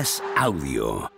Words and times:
As 0.00 0.22
Audio. 0.34 1.12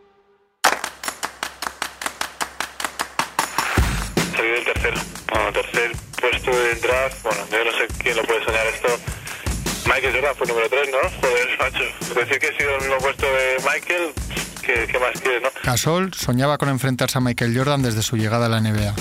Soy 4.36 4.48
el 4.58 4.64
tercer, 4.64 4.94
bueno, 5.30 5.52
tercer 5.52 5.92
puesto 6.20 6.50
del 6.50 6.80
draft. 6.80 7.22
Bueno, 7.22 7.40
yo 7.52 7.64
no 7.64 7.70
sé 7.78 7.86
quién 8.02 8.16
lo 8.16 8.24
puede 8.24 8.44
soñar 8.44 8.66
esto. 8.66 8.88
Michael 9.86 10.14
Jordan 10.14 10.34
fue 10.36 10.46
número 10.48 10.68
3, 10.68 10.88
¿no? 10.90 10.98
Joder, 11.20 11.58
macho. 11.60 12.14
Decir 12.20 12.38
que 12.40 12.48
he 12.48 12.56
sido 12.56 12.74
el 12.74 12.80
mismo 12.80 12.98
puesto 12.98 13.26
de 13.26 13.56
Michael, 13.58 14.12
¿qué, 14.62 14.88
qué 14.90 14.98
más 14.98 15.20
quieres, 15.20 15.42
no? 15.42 15.48
Gasol 15.62 16.12
soñaba 16.14 16.58
con 16.58 16.68
enfrentarse 16.68 17.18
a 17.18 17.20
Michael 17.20 17.56
Jordan 17.56 17.82
desde 17.82 18.02
su 18.02 18.16
llegada 18.16 18.46
a 18.46 18.48
la 18.48 18.60
NBA. 18.60 18.96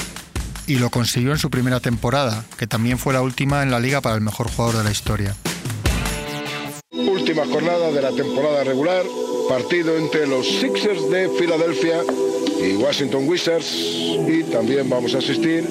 Y 0.67 0.75
lo 0.77 0.91
consiguió 0.91 1.31
en 1.31 1.39
su 1.39 1.49
primera 1.49 1.79
temporada, 1.79 2.45
que 2.59 2.67
también 2.67 2.99
fue 2.99 3.15
la 3.15 3.23
última 3.23 3.63
en 3.63 3.71
la 3.71 3.79
liga 3.79 3.99
para 4.01 4.13
el 4.13 4.21
mejor 4.21 4.47
jugador 4.47 4.77
de 4.77 4.83
la 4.83 4.91
historia. 4.91 5.35
Última 6.91 7.45
jornada 7.45 7.89
de 7.89 8.01
la 8.01 8.11
temporada 8.11 8.63
regular, 8.63 9.03
partido 9.51 9.97
entre 9.97 10.27
los 10.27 10.47
Sixers 10.47 11.09
de 11.09 11.27
Filadelfia 11.37 12.05
y 12.63 12.77
Washington 12.77 13.27
Wizards. 13.27 13.69
Y 13.69 14.43
también 14.45 14.89
vamos 14.89 15.13
a 15.13 15.17
asistir 15.17 15.67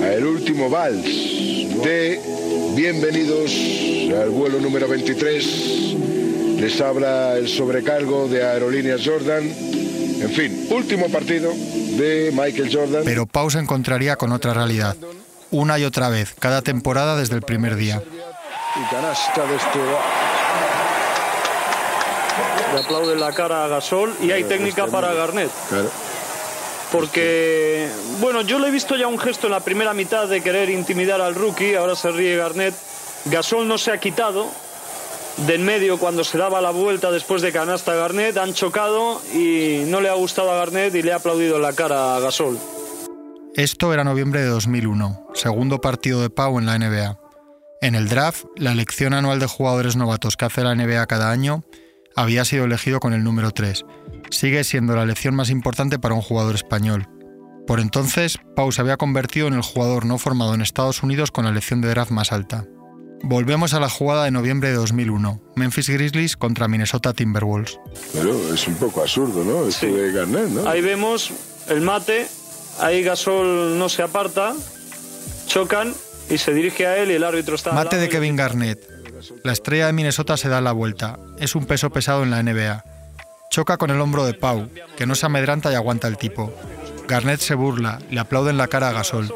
a 0.00 0.12
el 0.12 0.24
último 0.24 0.70
vals 0.70 1.04
de 1.82 2.20
Bienvenidos 2.76 3.50
al 4.16 4.30
vuelo 4.30 4.60
número 4.60 4.86
23. 4.86 5.44
Les 6.60 6.80
habla 6.80 7.36
el 7.36 7.48
sobrecargo 7.48 8.28
de 8.28 8.44
Aerolíneas 8.44 9.00
Jordan. 9.04 9.42
En 9.42 10.30
fin, 10.30 10.68
último 10.70 11.08
partido 11.08 11.52
de 11.52 12.30
Michael 12.32 12.70
Jordan. 12.72 13.02
Pero 13.04 13.26
Pau 13.26 13.50
se 13.50 13.58
encontraría 13.58 14.14
con 14.14 14.30
otra 14.30 14.54
realidad. 14.54 14.96
Una 15.50 15.80
y 15.80 15.84
otra 15.84 16.10
vez, 16.10 16.32
cada 16.38 16.62
temporada 16.62 17.16
desde 17.16 17.34
el 17.34 17.42
primer 17.42 17.74
día. 17.74 18.00
Y 18.76 18.94
canasta 18.94 19.46
de 19.46 19.56
este 19.56 19.80
Le 22.74 22.80
aplauden 22.80 23.20
la 23.20 23.32
cara 23.32 23.64
a 23.64 23.68
Gasol 23.68 24.14
y 24.22 24.30
hay 24.30 24.44
técnica 24.44 24.86
para 24.86 25.12
Garnett. 25.14 25.50
Porque, 26.92 27.88
bueno, 28.20 28.42
yo 28.42 28.58
le 28.58 28.68
he 28.68 28.70
visto 28.70 28.96
ya 28.96 29.08
un 29.08 29.18
gesto 29.18 29.48
en 29.48 29.52
la 29.52 29.60
primera 29.60 29.92
mitad 29.92 30.28
de 30.28 30.40
querer 30.40 30.70
intimidar 30.70 31.20
al 31.20 31.34
rookie, 31.34 31.74
ahora 31.74 31.96
se 31.96 32.10
ríe 32.10 32.36
Garnett. 32.36 32.74
Gasol 33.26 33.66
no 33.66 33.76
se 33.76 33.90
ha 33.90 33.98
quitado 33.98 34.48
de 35.36 35.54
en 35.56 35.64
medio 35.64 35.98
cuando 35.98 36.24
se 36.24 36.38
daba 36.38 36.60
la 36.60 36.70
vuelta 36.70 37.10
después 37.10 37.42
de 37.42 37.52
canasta 37.52 37.92
a 37.92 37.96
Garnett, 37.96 38.36
han 38.38 38.54
chocado 38.54 39.20
y 39.34 39.82
no 39.86 40.00
le 40.00 40.08
ha 40.08 40.14
gustado 40.14 40.50
a 40.50 40.56
Garnett 40.56 40.94
y 40.94 41.02
le 41.02 41.12
ha 41.12 41.16
aplaudido 41.16 41.56
en 41.56 41.62
la 41.62 41.72
cara 41.72 42.16
a 42.16 42.20
Gasol. 42.20 42.58
Esto 43.54 43.92
era 43.92 44.04
noviembre 44.04 44.40
de 44.40 44.48
2001, 44.48 45.28
segundo 45.34 45.80
partido 45.80 46.20
de 46.22 46.30
Pau 46.30 46.58
en 46.58 46.66
la 46.66 46.78
NBA. 46.78 47.18
En 47.82 47.94
el 47.94 48.08
draft, 48.08 48.44
la 48.56 48.72
elección 48.72 49.12
anual 49.12 49.38
de 49.38 49.46
jugadores 49.46 49.96
novatos 49.96 50.36
que 50.36 50.46
hace 50.46 50.62
la 50.62 50.74
NBA 50.74 51.06
cada 51.06 51.30
año, 51.30 51.64
había 52.16 52.44
sido 52.44 52.64
elegido 52.64 52.98
con 53.00 53.12
el 53.12 53.22
número 53.22 53.50
3. 53.50 53.84
Sigue 54.30 54.64
siendo 54.64 54.96
la 54.96 55.02
elección 55.02 55.34
más 55.34 55.50
importante 55.50 55.98
para 55.98 56.14
un 56.14 56.22
jugador 56.22 56.54
español. 56.54 57.08
Por 57.66 57.80
entonces, 57.80 58.38
Pau 58.54 58.70
se 58.72 58.80
había 58.80 58.96
convertido 58.96 59.48
en 59.48 59.54
el 59.54 59.62
jugador 59.62 60.04
no 60.06 60.18
formado 60.18 60.54
en 60.54 60.62
Estados 60.62 61.02
Unidos 61.02 61.30
con 61.30 61.44
la 61.44 61.50
elección 61.50 61.80
de 61.80 61.88
draft 61.88 62.10
más 62.10 62.32
alta. 62.32 62.64
Volvemos 63.22 63.74
a 63.74 63.80
la 63.80 63.88
jugada 63.88 64.24
de 64.24 64.30
noviembre 64.30 64.68
de 64.68 64.74
2001, 64.76 65.42
Memphis 65.56 65.88
Grizzlies 65.88 66.36
contra 66.36 66.68
Minnesota 66.68 67.12
Timberwolves. 67.12 67.80
Pero 68.12 68.54
es 68.54 68.68
un 68.68 68.74
poco 68.74 69.00
absurdo, 69.02 69.42
¿no? 69.44 69.66
Esto 69.66 69.86
Sí. 69.86 69.92
de 69.92 70.12
Garnett, 70.12 70.48
¿no? 70.50 70.68
Ahí 70.68 70.80
vemos 70.80 71.32
el 71.68 71.80
mate, 71.80 72.26
ahí 72.78 73.02
Gasol 73.02 73.78
no 73.78 73.88
se 73.88 74.02
aparta, 74.02 74.54
chocan 75.46 75.94
y 76.30 76.38
se 76.38 76.52
dirige 76.52 76.86
a 76.86 76.98
él 76.98 77.10
y 77.10 77.14
el 77.14 77.24
árbitro 77.24 77.54
está... 77.54 77.72
Mate 77.72 77.96
de 77.96 78.08
Kevin 78.08 78.36
Garnett. 78.36 78.86
La 79.44 79.52
estrella 79.52 79.86
de 79.86 79.92
Minnesota 79.92 80.36
se 80.36 80.48
da 80.48 80.60
la 80.60 80.72
vuelta. 80.72 81.18
Es 81.38 81.54
un 81.54 81.66
peso 81.66 81.90
pesado 81.90 82.22
en 82.22 82.30
la 82.30 82.42
NBA. 82.42 82.84
Choca 83.50 83.76
con 83.76 83.90
el 83.90 84.00
hombro 84.00 84.24
de 84.24 84.34
Pau, 84.34 84.68
que 84.96 85.06
no 85.06 85.14
se 85.14 85.26
amedranta 85.26 85.72
y 85.72 85.74
aguanta 85.74 86.08
el 86.08 86.18
tipo. 86.18 86.52
Garnett 87.08 87.40
se 87.40 87.54
burla, 87.54 88.00
le 88.10 88.20
aplaude 88.20 88.50
en 88.50 88.58
la 88.58 88.68
cara 88.68 88.88
a 88.88 88.92
Gasol. 88.92 89.32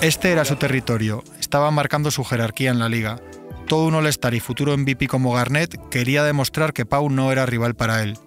Este 0.00 0.32
era 0.32 0.44
su 0.44 0.56
territorio, 0.56 1.22
estaba 1.40 1.70
marcando 1.70 2.10
su 2.10 2.24
jerarquía 2.24 2.70
en 2.70 2.78
la 2.78 2.88
liga. 2.88 3.20
Todo 3.66 3.86
un 3.86 3.94
All-Star 3.94 4.34
y 4.34 4.40
futuro 4.40 4.76
MVP 4.76 5.08
como 5.08 5.32
Garnett 5.32 5.78
quería 5.88 6.24
demostrar 6.24 6.72
que 6.72 6.84
Pau 6.84 7.08
no 7.08 7.32
era 7.32 7.46
rival 7.46 7.74
para 7.74 8.02
él. 8.02 8.18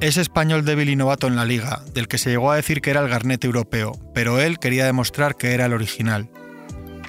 Ese 0.00 0.20
español 0.20 0.64
débil 0.64 0.90
y 0.90 0.96
novato 0.96 1.26
en 1.26 1.36
la 1.36 1.44
liga, 1.44 1.82
del 1.94 2.08
que 2.08 2.18
se 2.18 2.30
llegó 2.30 2.50
a 2.50 2.56
decir 2.56 2.80
que 2.80 2.90
era 2.90 3.00
el 3.00 3.08
Garnett 3.08 3.44
europeo, 3.44 3.92
pero 4.14 4.40
él 4.40 4.58
quería 4.58 4.84
demostrar 4.84 5.36
que 5.36 5.52
era 5.52 5.66
el 5.66 5.72
original. 5.72 6.28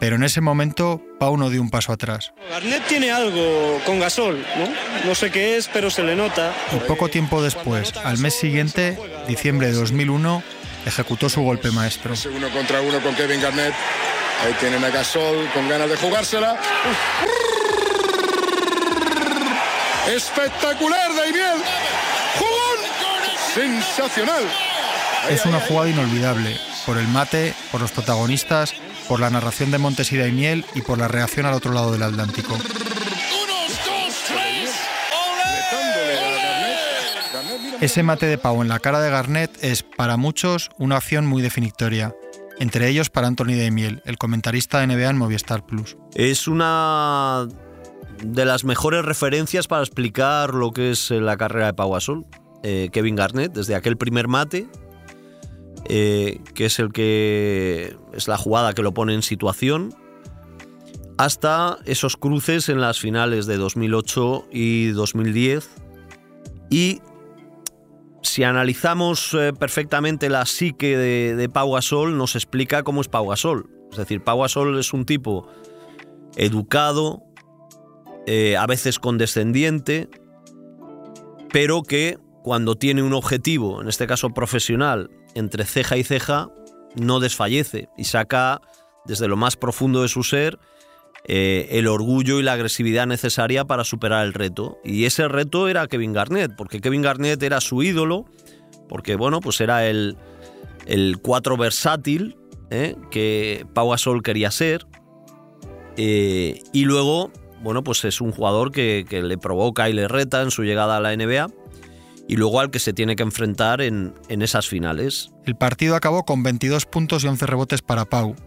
Pero 0.02 0.16
en 0.16 0.24
ese 0.24 0.42
momento, 0.42 1.00
Pau 1.20 1.38
no 1.38 1.52
dio 1.52 1.62
un 1.62 1.70
paso 1.70 1.94
atrás. 1.94 2.34
Garnett 2.50 2.88
tiene 2.88 3.12
algo 3.12 3.80
con 3.86 4.00
Gasol, 4.00 4.44
¿no? 4.58 4.68
No 5.06 5.14
sé 5.14 5.30
qué 5.30 5.58
es, 5.58 5.68
pero 5.68 5.92
se 5.92 6.02
le 6.02 6.16
nota. 6.16 6.56
Y 6.76 6.80
poco 6.88 7.08
tiempo 7.08 7.40
después, 7.44 7.96
al 7.98 8.18
mes 8.18 8.34
siguiente, 8.34 8.98
diciembre 9.28 9.68
de 9.68 9.74
2001, 9.74 10.42
ejecutó 10.88 11.30
su 11.30 11.44
golpe 11.44 11.70
maestro. 11.70 12.16
Uno 12.36 12.50
contra 12.50 12.82
uno 12.82 13.00
con 13.00 13.14
Kevin 13.14 13.44
Garnett. 13.44 13.76
Ahí 14.44 14.56
tienen 14.60 14.84
a 14.84 14.90
Gasol 14.90 15.48
con 15.54 15.70
ganas 15.70 15.88
de 15.88 15.98
jugársela. 15.98 16.60
Espectacular, 20.08 21.16
Daimiel. 21.16 21.62
¡Jugón! 22.40 22.80
Sensacional. 23.54 24.46
Es 25.30 25.46
una 25.46 25.60
jugada 25.60 25.90
inolvidable, 25.90 26.58
por 26.88 26.98
el 26.98 27.08
mate, 27.08 27.54
por 27.72 27.82
los 27.82 27.92
protagonistas, 27.92 28.74
por 29.12 29.20
la 29.20 29.30
narración 29.30 29.72
de 29.72 29.78
Montes 29.78 30.14
y 30.14 30.18
Daimiel 30.18 30.64
y 30.74 30.84
por 30.84 30.98
la 30.98 31.10
reacción 31.10 31.46
al 31.46 31.54
otro 31.54 31.74
lado 31.74 31.92
del 31.92 32.02
Atlántico. 32.02 32.58
Ese 37.82 38.04
mate 38.04 38.28
de 38.28 38.38
Pau 38.38 38.62
en 38.62 38.70
la 38.70 38.80
cara 38.80 39.02
de 39.02 39.12
Garnett 39.12 39.52
es, 39.62 39.84
para 39.84 40.16
muchos, 40.16 40.70
una 40.78 40.96
acción 40.96 41.26
muy 41.26 41.42
definitoria. 41.42 42.16
Entre 42.58 42.88
ellos 42.88 43.10
para 43.10 43.28
Anthony 43.28 43.58
Daimiel, 43.58 44.02
el 44.06 44.18
comentarista 44.18 44.80
de 44.80 44.88
NBA 44.88 45.10
en 45.10 45.18
Movistar 45.18 45.66
Plus. 45.66 45.98
Es 46.16 46.48
una 46.48 47.50
de 48.24 48.46
las 48.46 48.64
mejores 48.64 49.04
referencias 49.04 49.68
para 49.68 49.82
explicar 49.82 50.54
lo 50.54 50.72
que 50.72 50.92
es 50.92 51.12
la 51.12 51.36
carrera 51.36 51.66
de 51.66 51.74
Pau 51.74 51.92
Gasol. 51.92 52.26
Eh, 52.64 52.88
Kevin 52.94 53.18
Garnett, 53.18 53.52
desde 53.52 53.76
aquel 53.76 53.98
primer 53.98 54.30
mate, 54.30 54.70
eh, 55.86 56.42
que 56.54 56.66
es 56.66 56.80
el 56.80 56.92
que 56.92 57.96
es 58.14 58.28
la 58.28 58.38
jugada 58.38 58.74
que 58.74 58.84
lo 58.84 58.94
pone 58.94 59.14
en 59.14 59.22
situación, 59.22 59.96
hasta 61.18 61.78
esos 61.86 62.18
cruces 62.18 62.70
en 62.70 62.82
las 62.82 63.00
finales 63.00 63.46
de 63.46 63.58
2008 63.58 64.48
y 64.52 64.88
2010. 64.88 65.70
Y 66.70 67.02
si 68.22 68.44
analizamos 68.44 69.34
eh, 69.34 69.54
perfectamente 69.54 70.30
la 70.30 70.46
psique 70.46 70.98
de, 70.98 71.36
de 71.36 71.50
Pau 71.50 71.78
nos 72.10 72.36
explica 72.36 72.84
cómo 72.84 73.02
es 73.02 73.08
Pau 73.08 73.28
Gasol. 73.28 73.70
Es 73.92 73.98
decir, 73.98 74.24
Pau 74.24 74.40
Gasol 74.40 74.80
es 74.80 74.94
un 74.94 75.06
tipo 75.06 75.48
educado, 76.38 77.24
eh, 78.26 78.56
a 78.56 78.66
veces 78.68 79.00
condescendiente, 79.00 80.10
pero 81.52 81.84
que 81.84 82.18
cuando 82.44 82.76
tiene 82.76 83.04
un 83.04 83.14
objetivo, 83.14 83.82
en 83.82 83.90
este 83.90 84.08
caso 84.08 84.30
profesional, 84.30 85.10
entre 85.36 85.66
ceja 85.66 85.98
y 85.98 86.04
ceja, 86.04 86.50
no 86.96 87.20
desfallece 87.20 87.90
y 87.98 88.06
saca 88.06 88.62
desde 89.06 89.28
lo 89.28 89.38
más 89.38 89.56
profundo 89.56 90.02
de 90.02 90.10
su 90.10 90.24
ser 90.24 90.60
eh, 91.26 91.68
el 91.72 91.88
orgullo 91.88 92.40
y 92.40 92.44
la 92.44 92.54
agresividad 92.54 93.06
necesaria 93.06 93.66
para 93.66 93.84
superar 93.84 94.26
el 94.26 94.34
reto. 94.34 94.80
Y 94.84 95.06
ese 95.06 95.28
reto 95.28 95.68
era 95.68 95.88
Kevin 95.88 96.14
Garnett, 96.14 96.56
porque 96.56 96.82
Kevin 96.82 97.04
Garnett 97.04 97.42
era 97.44 97.62
su 97.62 97.84
ídolo, 97.84 98.26
porque 98.90 99.16
bueno, 99.16 99.40
pues 99.40 99.62
era 99.62 99.88
el, 99.88 100.18
el 100.88 101.20
cuatro 101.22 101.58
versátil 101.58 102.38
¿eh? 102.72 102.96
que 103.12 103.66
Pau 103.74 103.90
Gasol 103.92 104.24
quería 104.24 104.50
ser. 104.50 104.88
Eh, 105.96 106.62
y 106.74 106.86
luego, 106.86 107.32
bueno, 107.62 107.84
pues 107.84 108.04
es 108.06 108.20
un 108.20 108.32
jugador 108.32 108.72
que, 108.72 109.06
que 109.08 109.22
le 109.22 109.38
provoca 109.38 109.90
y 109.90 109.94
le 109.94 110.08
reta 110.08 110.42
en 110.42 110.50
su 110.50 110.64
llegada 110.64 110.98
a 110.98 111.00
la 111.02 111.16
NBA. 111.16 111.50
Y 112.32 112.38
luego 112.38 112.62
al 112.62 112.72
que 112.72 112.80
se 112.80 112.94
tiene 112.94 113.18
que 113.18 113.24
enfrentar 113.24 113.82
en, 113.82 114.14
en 114.30 114.42
esas 114.42 114.66
finales. 114.66 115.32
El 115.46 115.58
partido 115.58 115.98
acabó 115.98 116.24
con 116.24 116.44
22 116.44 116.86
puntos 116.86 117.26
y 117.26 117.28
11 117.28 117.46
rebotes 117.46 117.82
para 117.82 118.06
Pau, 118.06 118.38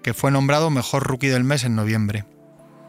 que 0.00 0.14
fue 0.14 0.30
nombrado 0.30 0.70
mejor 0.70 1.02
rookie 1.02 1.26
del 1.26 1.42
mes 1.42 1.64
en 1.64 1.74
noviembre. 1.74 2.24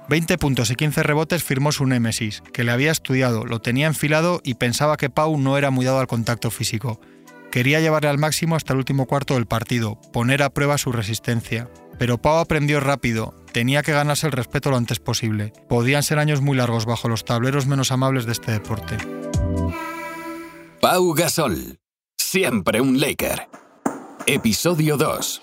20 0.10 0.38
puntos 0.38 0.70
y 0.70 0.76
15 0.76 1.02
rebotes 1.02 1.44
firmó 1.44 1.72
su 1.72 1.88
némesis, 1.88 2.44
que 2.54 2.64
le 2.64 2.72
había 2.72 2.92
estudiado, 2.92 3.46
lo 3.46 3.62
tenía 3.62 3.88
enfilado 3.88 4.42
y 4.44 4.54
pensaba 4.54 4.96
que 4.96 5.10
Pau 5.10 5.40
no 5.40 5.58
era 5.58 5.72
muy 5.72 5.86
dado 5.86 5.98
al 5.98 6.06
contacto 6.06 6.52
físico. 6.52 7.02
Quería 7.50 7.80
llevarle 7.80 8.10
al 8.10 8.20
máximo 8.20 8.56
hasta 8.56 8.74
el 8.74 8.78
último 8.78 9.08
cuarto 9.08 9.34
del 9.34 9.48
partido, 9.48 10.00
poner 10.12 10.44
a 10.44 10.52
prueba 10.52 10.78
su 10.78 10.92
resistencia. 10.92 11.68
Pero 11.98 12.20
Pau 12.20 12.38
aprendió 12.38 12.80
rápido, 12.80 13.34
tenía 13.54 13.82
que 13.82 13.92
ganarse 13.92 14.28
el 14.28 14.34
respeto 14.34 14.70
lo 14.70 14.78
antes 14.78 15.00
posible. 15.00 15.52
Podían 15.68 16.04
ser 16.04 16.20
años 16.20 16.42
muy 16.42 16.56
largos 16.56 16.86
bajo 16.86 17.10
los 17.10 17.26
tableros 17.26 17.66
menos 17.66 17.92
amables 17.92 18.28
de 18.28 18.34
este 18.34 18.52
deporte. 18.52 18.98
Pau 20.84 21.14
Gasol, 21.14 21.80
siempre 22.18 22.82
un 22.82 23.00
Laker. 23.00 23.48
Episodio 24.28 24.98
2. 24.98 25.42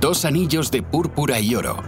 Dos 0.00 0.24
anillos 0.24 0.70
de 0.70 0.84
púrpura 0.84 1.40
y 1.40 1.56
oro. 1.56 1.82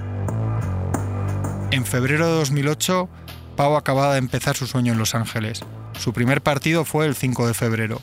En 1.70 1.86
febrero 1.86 2.26
de 2.26 2.32
2008, 2.32 3.08
Pau 3.54 3.76
acababa 3.76 4.14
de 4.14 4.18
empezar 4.18 4.56
su 4.56 4.66
sueño 4.66 4.92
en 4.92 4.98
Los 4.98 5.14
Ángeles. 5.14 5.64
Su 6.00 6.12
primer 6.12 6.42
partido 6.42 6.84
fue 6.84 7.06
el 7.06 7.14
5 7.14 7.46
de 7.46 7.54
febrero. 7.54 8.02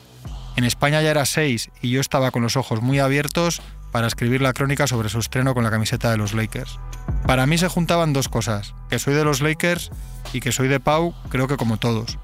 En 0.56 0.64
España 0.64 1.02
ya 1.02 1.10
era 1.10 1.26
6 1.26 1.68
y 1.82 1.90
yo 1.90 2.00
estaba 2.00 2.30
con 2.30 2.40
los 2.40 2.56
ojos 2.56 2.80
muy 2.80 2.98
abiertos 2.98 3.60
para 3.92 4.06
escribir 4.06 4.40
la 4.40 4.54
crónica 4.54 4.86
sobre 4.86 5.10
su 5.10 5.18
estreno 5.18 5.52
con 5.52 5.64
la 5.64 5.70
camiseta 5.70 6.10
de 6.10 6.16
los 6.16 6.32
Lakers. 6.32 6.80
Para 7.26 7.44
mí 7.44 7.58
se 7.58 7.68
juntaban 7.68 8.14
dos 8.14 8.30
cosas, 8.30 8.74
que 8.88 8.98
soy 8.98 9.12
de 9.12 9.24
los 9.24 9.42
Lakers 9.42 9.90
y 10.32 10.40
que 10.40 10.50
soy 10.50 10.68
de 10.68 10.80
Pau, 10.80 11.12
creo 11.28 11.46
que 11.46 11.58
como 11.58 11.76
todos. 11.76 12.18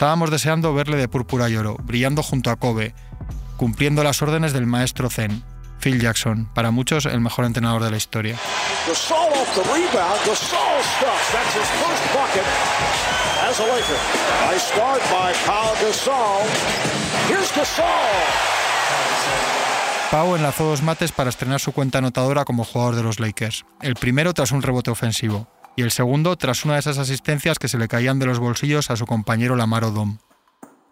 Estábamos 0.00 0.30
deseando 0.30 0.72
verle 0.72 0.96
de 0.96 1.08
púrpura 1.08 1.50
y 1.50 1.56
oro, 1.56 1.76
brillando 1.82 2.22
junto 2.22 2.48
a 2.50 2.56
Kobe, 2.56 2.94
cumpliendo 3.58 4.02
las 4.02 4.22
órdenes 4.22 4.54
del 4.54 4.64
maestro 4.64 5.10
Zen, 5.10 5.42
Phil 5.78 6.00
Jackson, 6.00 6.48
para 6.54 6.70
muchos 6.70 7.04
el 7.04 7.20
mejor 7.20 7.44
entrenador 7.44 7.84
de 7.84 7.90
la 7.90 7.98
historia. 7.98 8.38
Pau 20.10 20.34
enlazó 20.34 20.64
dos 20.64 20.82
mates 20.82 21.12
para 21.12 21.28
estrenar 21.28 21.60
su 21.60 21.72
cuenta 21.72 21.98
anotadora 21.98 22.46
como 22.46 22.64
jugador 22.64 22.96
de 22.96 23.02
los 23.02 23.20
Lakers. 23.20 23.66
El 23.82 23.96
primero 23.96 24.32
tras 24.32 24.50
un 24.50 24.62
rebote 24.62 24.90
ofensivo 24.90 25.46
y 25.76 25.82
el 25.82 25.90
segundo 25.90 26.36
tras 26.36 26.64
una 26.64 26.74
de 26.74 26.80
esas 26.80 26.98
asistencias 26.98 27.58
que 27.58 27.68
se 27.68 27.78
le 27.78 27.88
caían 27.88 28.18
de 28.18 28.26
los 28.26 28.38
bolsillos 28.38 28.90
a 28.90 28.96
su 28.96 29.06
compañero 29.06 29.56
Lamar 29.56 29.84
Odom. 29.84 30.18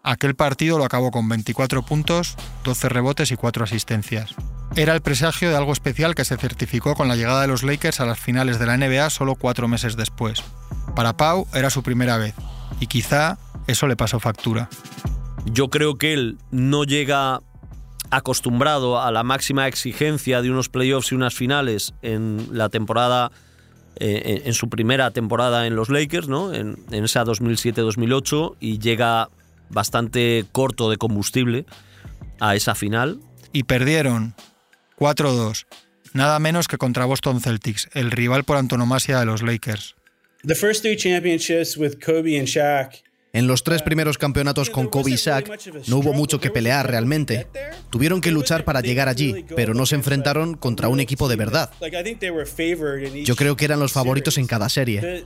Aquel 0.03 0.35
partido 0.35 0.77
lo 0.77 0.85
acabó 0.85 1.11
con 1.11 1.27
24 1.27 1.83
puntos, 1.83 2.35
12 2.63 2.89
rebotes 2.89 3.31
y 3.31 3.35
4 3.35 3.63
asistencias. 3.63 4.33
Era 4.75 4.93
el 4.93 5.01
presagio 5.01 5.49
de 5.49 5.57
algo 5.57 5.73
especial 5.73 6.15
que 6.15 6.25
se 6.25 6.37
certificó 6.37 6.95
con 6.95 7.07
la 7.07 7.15
llegada 7.15 7.41
de 7.41 7.47
los 7.47 7.63
Lakers 7.63 7.99
a 7.99 8.05
las 8.05 8.19
finales 8.19 8.59
de 8.59 8.65
la 8.65 8.77
NBA 8.77 9.09
solo 9.09 9.35
cuatro 9.35 9.67
meses 9.67 9.95
después. 9.95 10.43
Para 10.95 11.17
Pau 11.17 11.47
era 11.53 11.69
su 11.69 11.83
primera 11.83 12.17
vez, 12.17 12.35
y 12.79 12.87
quizá 12.87 13.37
eso 13.67 13.87
le 13.87 13.95
pasó 13.95 14.19
factura. 14.19 14.69
Yo 15.45 15.69
creo 15.69 15.97
que 15.97 16.13
él 16.13 16.37
no 16.51 16.83
llega 16.83 17.41
acostumbrado 18.11 19.01
a 19.01 19.11
la 19.11 19.23
máxima 19.23 19.67
exigencia 19.67 20.41
de 20.41 20.51
unos 20.51 20.69
playoffs 20.69 21.11
y 21.11 21.15
unas 21.15 21.33
finales 21.33 21.93
en 22.01 22.47
la 22.51 22.69
temporada, 22.69 23.31
eh, 23.99 24.43
en 24.45 24.53
su 24.53 24.69
primera 24.69 25.11
temporada 25.11 25.67
en 25.67 25.75
los 25.75 25.89
Lakers, 25.89 26.27
¿no? 26.27 26.53
en, 26.53 26.77
en 26.91 27.03
esa 27.03 27.23
2007-2008, 27.25 28.55
y 28.59 28.79
llega 28.79 29.29
bastante 29.69 30.45
corto 30.51 30.89
de 30.89 30.97
combustible 30.97 31.65
a 32.39 32.55
esa 32.55 32.75
final. 32.75 33.19
Y 33.51 33.63
perdieron 33.63 34.35
4-2, 34.97 35.65
nada 36.13 36.39
menos 36.39 36.67
que 36.67 36.77
contra 36.77 37.05
Boston 37.05 37.41
Celtics, 37.41 37.89
el 37.93 38.11
rival 38.11 38.43
por 38.43 38.57
antonomasia 38.57 39.19
de 39.19 39.25
los 39.25 39.41
Lakers. 39.41 39.95
The 40.45 40.55
first 40.55 40.81
three 40.83 40.95
championships 40.95 41.75
with 41.75 41.99
Kobe 41.99 42.37
and 42.37 42.47
Shaq 42.47 43.03
en 43.33 43.47
los 43.47 43.63
tres 43.63 43.81
primeros 43.81 44.17
campeonatos 44.17 44.69
con 44.69 44.87
Kobe 44.87 45.11
y 45.11 45.15
Shaq 45.15 45.49
no 45.87 45.97
hubo 45.97 46.13
mucho 46.13 46.39
que 46.39 46.49
pelear 46.49 46.89
realmente. 46.89 47.47
Tuvieron 47.89 48.21
que 48.21 48.31
luchar 48.31 48.65
para 48.65 48.81
llegar 48.81 49.07
allí, 49.07 49.45
pero 49.55 49.73
no 49.73 49.85
se 49.85 49.95
enfrentaron 49.95 50.55
contra 50.55 50.87
un 50.87 50.99
equipo 50.99 51.29
de 51.29 51.35
verdad. 51.35 51.71
Yo 53.23 53.35
creo 53.35 53.55
que 53.55 53.65
eran 53.65 53.79
los 53.79 53.91
favoritos 53.91 54.37
en 54.37 54.47
cada 54.47 54.69
serie. 54.69 55.25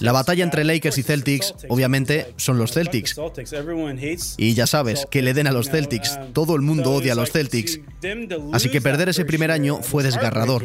La 0.00 0.12
batalla 0.12 0.44
entre 0.44 0.64
Lakers 0.64 0.98
y 0.98 1.02
Celtics, 1.02 1.54
obviamente, 1.68 2.32
son 2.36 2.58
los 2.58 2.72
Celtics. 2.72 3.16
Y 4.38 4.54
ya 4.54 4.66
sabes, 4.66 5.06
que 5.10 5.22
le 5.22 5.34
den 5.34 5.46
a 5.46 5.52
los 5.52 5.70
Celtics. 5.70 6.18
Todo 6.32 6.56
el 6.56 6.62
mundo 6.62 6.92
odia 6.92 7.12
a 7.12 7.16
los 7.16 7.30
Celtics. 7.30 7.80
Así 8.52 8.70
que 8.70 8.80
perder 8.80 9.08
ese 9.08 9.24
primer 9.24 9.50
año 9.50 9.82
fue 9.82 10.02
desgarrador. 10.02 10.64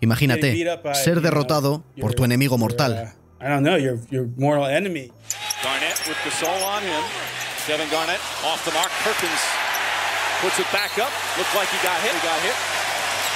Imagínate, 0.00 0.66
ser 0.94 1.20
derrotado 1.20 1.84
por 2.00 2.14
tu 2.14 2.24
enemigo 2.24 2.58
mortal. 2.58 3.14
I 3.38 3.48
don't 3.48 3.62
know, 3.62 3.76
your, 3.76 3.98
your 4.10 4.28
mortal 4.38 4.64
enemy. 4.64 5.12
Garnett 5.62 6.00
with 6.08 6.16
the 6.24 6.30
soul 6.30 6.56
on 6.64 6.82
him. 6.82 7.04
Kevin 7.66 7.88
Garnett 7.90 8.20
off 8.44 8.64
the 8.64 8.72
mark. 8.72 8.88
Perkins 9.04 9.42
puts 10.40 10.58
it 10.58 10.66
back 10.72 10.96
up. 10.98 11.12
Looked 11.36 11.54
like 11.54 11.68
he 11.68 11.76
got 11.84 12.00
hit. 12.00 12.12
He 12.16 12.22
got 12.24 12.40
hit. 12.40 12.56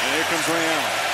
And 0.01 0.15
here 0.17 0.25
comes 0.25 0.49
Ray 0.49 0.65
Allen. 0.65 1.11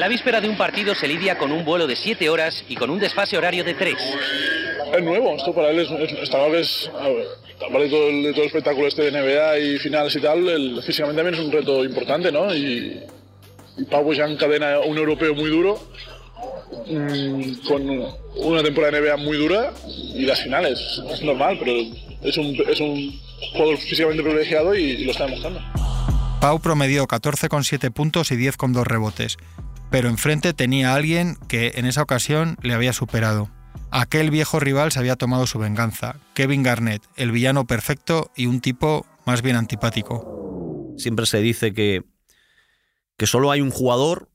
La 0.00 0.08
víspera 0.08 0.40
de 0.40 0.48
un 0.48 0.56
partido 0.56 0.94
se 0.94 1.06
lidia 1.06 1.36
con 1.36 1.52
un 1.52 1.64
vuelo 1.64 1.86
de 1.86 1.96
7 1.96 2.28
horas 2.28 2.64
y 2.68 2.76
con 2.76 2.90
un 2.90 2.98
desfase 2.98 3.36
horario 3.36 3.64
de 3.64 3.74
3. 3.74 3.94
Es 4.94 5.02
nuevo, 5.02 5.34
esto 5.34 5.54
para 5.54 5.70
él 5.70 5.80
es, 5.80 5.90
es, 5.90 6.12
que 6.12 6.60
es, 6.60 6.90
aparte 7.56 7.78
de 7.78 7.90
todo, 7.90 8.08
el, 8.08 8.22
de 8.22 8.32
todo 8.32 8.42
el 8.42 8.46
espectáculo 8.48 8.86
este 8.86 9.10
de 9.10 9.12
NBA 9.12 9.58
y 9.58 9.78
finales 9.78 10.14
y 10.14 10.20
tal, 10.20 10.46
el, 10.46 10.82
físicamente 10.82 11.22
también 11.22 11.40
es 11.40 11.46
un 11.46 11.52
reto 11.52 11.84
importante, 11.84 12.30
¿no? 12.30 12.54
Y, 12.54 13.02
y 13.78 13.84
Pau 13.84 14.12
ya 14.12 14.24
encadena 14.24 14.78
un 14.80 14.96
europeo 14.96 15.34
muy 15.34 15.48
duro 15.48 15.80
mmm, 16.86 17.66
con 17.66 17.82
una 18.36 18.62
temporada 18.62 19.00
NBA 19.00 19.16
muy 19.16 19.36
dura 19.36 19.72
y 20.14 20.22
las 20.22 20.40
finales. 20.40 20.78
Es 21.10 21.22
normal, 21.22 21.56
pero 21.58 21.72
es 22.22 22.36
un, 22.36 22.56
es 22.68 22.80
un 22.80 23.18
jugador 23.52 23.78
físicamente 23.78 24.22
privilegiado 24.22 24.74
y, 24.74 24.82
y 24.82 25.04
lo 25.04 25.12
está 25.12 25.24
demostrando. 25.24 25.60
Pau 26.40 26.60
promedió 26.60 27.06
14,7 27.06 27.92
puntos 27.92 28.30
y 28.30 28.36
10,2 28.36 28.84
rebotes, 28.84 29.36
pero 29.90 30.08
enfrente 30.08 30.52
tenía 30.52 30.92
a 30.92 30.94
alguien 30.94 31.36
que 31.48 31.72
en 31.74 31.86
esa 31.86 32.02
ocasión 32.02 32.56
le 32.62 32.74
había 32.74 32.92
superado. 32.92 33.50
Aquel 33.90 34.30
viejo 34.30 34.60
rival 34.60 34.92
se 34.92 34.98
había 34.98 35.16
tomado 35.16 35.46
su 35.46 35.58
venganza, 35.58 36.16
Kevin 36.34 36.62
Garnett, 36.62 37.02
el 37.16 37.32
villano 37.32 37.66
perfecto 37.66 38.30
y 38.36 38.46
un 38.46 38.60
tipo 38.60 39.06
más 39.24 39.42
bien 39.42 39.56
antipático. 39.56 40.94
Siempre 40.98 41.26
se 41.26 41.40
dice 41.40 41.72
que, 41.72 42.02
que 43.16 43.26
solo 43.26 43.50
hay 43.50 43.60
un 43.60 43.70
jugador 43.70 44.28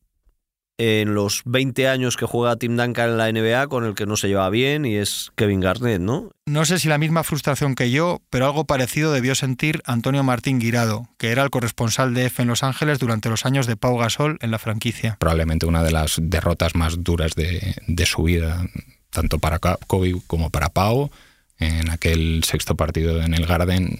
en 0.77 1.13
los 1.13 1.41
20 1.45 1.87
años 1.87 2.17
que 2.17 2.25
juega 2.25 2.55
Tim 2.55 2.75
Duncan 2.75 3.11
en 3.11 3.17
la 3.17 3.31
NBA 3.31 3.67
con 3.67 3.85
el 3.85 3.93
que 3.93 4.05
no 4.05 4.17
se 4.17 4.27
lleva 4.27 4.49
bien 4.49 4.85
y 4.85 4.95
es 4.95 5.31
Kevin 5.35 5.59
Garnett, 5.59 6.01
¿no? 6.01 6.31
No 6.45 6.65
sé 6.65 6.79
si 6.79 6.87
la 6.87 6.97
misma 6.97 7.23
frustración 7.23 7.75
que 7.75 7.91
yo, 7.91 8.21
pero 8.29 8.45
algo 8.45 8.65
parecido 8.65 9.11
debió 9.11 9.35
sentir 9.35 9.81
Antonio 9.85 10.23
Martín 10.23 10.59
Guirado, 10.59 11.07
que 11.17 11.29
era 11.29 11.43
el 11.43 11.49
corresponsal 11.51 12.13
de 12.13 12.25
F 12.25 12.41
en 12.41 12.47
Los 12.47 12.63
Ángeles 12.63 12.99
durante 12.99 13.29
los 13.29 13.45
años 13.45 13.67
de 13.67 13.77
Pau 13.77 13.97
Gasol 13.97 14.37
en 14.41 14.51
la 14.51 14.59
franquicia. 14.59 15.17
Probablemente 15.19 15.65
una 15.65 15.83
de 15.83 15.91
las 15.91 16.17
derrotas 16.21 16.75
más 16.75 17.03
duras 17.03 17.33
de, 17.35 17.75
de 17.87 18.05
su 18.05 18.23
vida, 18.23 18.65
tanto 19.09 19.39
para 19.39 19.59
Kobe 19.59 20.15
como 20.27 20.49
para 20.49 20.69
Pau, 20.69 21.11
en 21.59 21.89
aquel 21.91 22.43
sexto 22.43 22.75
partido 22.75 23.21
en 23.21 23.33
el 23.33 23.45
Garden, 23.45 23.97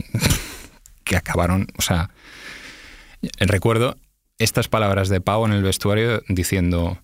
que 1.03 1.15
acabaron, 1.15 1.67
o 1.77 1.81
sea, 1.81 2.09
recuerdo 3.39 3.95
estas 4.43 4.67
palabras 4.67 5.09
de 5.09 5.21
Pau 5.21 5.45
en 5.45 5.53
el 5.53 5.63
vestuario 5.63 6.21
diciendo, 6.27 6.99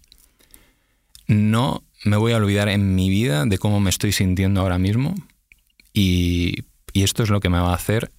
no 1.28 1.84
me 2.04 2.18
voy 2.18 2.34
a 2.34 2.38
olvidar 2.38 2.70
en 2.70 2.96
mi 2.96 3.10
vida 3.10 3.46
de 3.46 3.58
cómo 3.58 3.80
me 3.80 3.90
estoy 3.90 4.12
sintiendo 4.12 4.62
ahora 4.62 4.78
mismo 4.78 5.16
y, 5.94 6.66
y 6.94 7.04
esto 7.04 7.24
es 7.24 7.30
lo 7.30 7.40
que 7.40 7.50
me 7.50 7.60
va 7.60 7.72
a 7.72 7.76
hacer, 7.76 8.12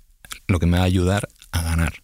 lo 0.49 0.59
que 0.59 0.67
me 0.67 0.79
va 0.79 0.85
a 0.85 0.87
ayudar 0.87 1.29
a 1.53 1.63
ganar. 1.63 2.03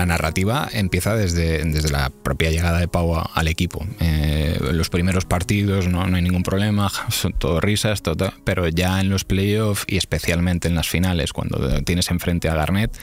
La 0.00 0.06
narrativa 0.06 0.66
empieza 0.72 1.14
desde, 1.14 1.62
desde, 1.62 1.90
la 1.90 2.08
propia 2.08 2.50
llegada 2.50 2.80
de 2.80 2.88
Pau 2.88 3.22
al 3.34 3.48
equipo. 3.48 3.86
Eh, 4.00 4.58
los 4.72 4.88
primeros 4.88 5.26
partidos 5.26 5.88
no, 5.88 6.02
hay 6.02 6.22
ningún 6.22 6.42
problema, 6.42 6.90
son 7.10 7.34
todo 7.34 7.60
risas, 7.60 8.02
pero 8.42 8.66
ya 8.68 8.98
en 9.02 9.10
los 9.10 9.24
playoffs 9.24 9.84
y 9.86 9.98
especialmente 9.98 10.68
en 10.68 10.74
las 10.74 10.88
finales, 10.88 11.34
cuando 11.34 11.82
tienes 11.82 12.10
enfrente 12.10 12.48
a 12.48 12.54
Garnett, 12.54 12.96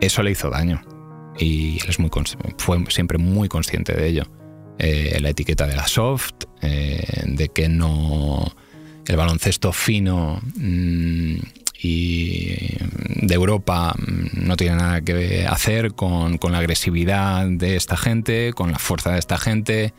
eso 0.00 0.22
le 0.22 0.30
hizo 0.30 0.48
daño. 0.48 0.80
Y 1.40 1.80
él 1.82 1.88
es 1.88 1.98
muy, 1.98 2.08
fue 2.56 2.84
siempre 2.88 3.18
muy 3.18 3.48
consciente 3.48 3.92
de 3.92 4.06
ello. 4.06 4.28
Eh, 4.78 5.18
la 5.20 5.30
etiqueta 5.30 5.66
de 5.66 5.74
la 5.74 5.88
soft, 5.88 6.44
eh, 6.62 7.24
de 7.24 7.48
que 7.48 7.68
no. 7.68 8.54
El 9.08 9.16
baloncesto 9.16 9.72
fino. 9.72 10.40
Mmm, 10.54 11.38
y 11.82 12.56
de 13.22 13.34
Europa 13.34 13.94
no 14.32 14.56
tiene 14.56 14.76
nada 14.76 15.00
que 15.00 15.46
hacer 15.46 15.92
con, 15.92 16.38
con, 16.38 16.52
la 16.52 16.58
agresividad 16.58 17.46
de 17.46 17.76
esta 17.76 17.96
gente, 17.96 18.52
con 18.54 18.72
la 18.72 18.78
fuerza 18.78 19.12
de 19.12 19.18
esta 19.18 19.38
gente. 19.38 19.92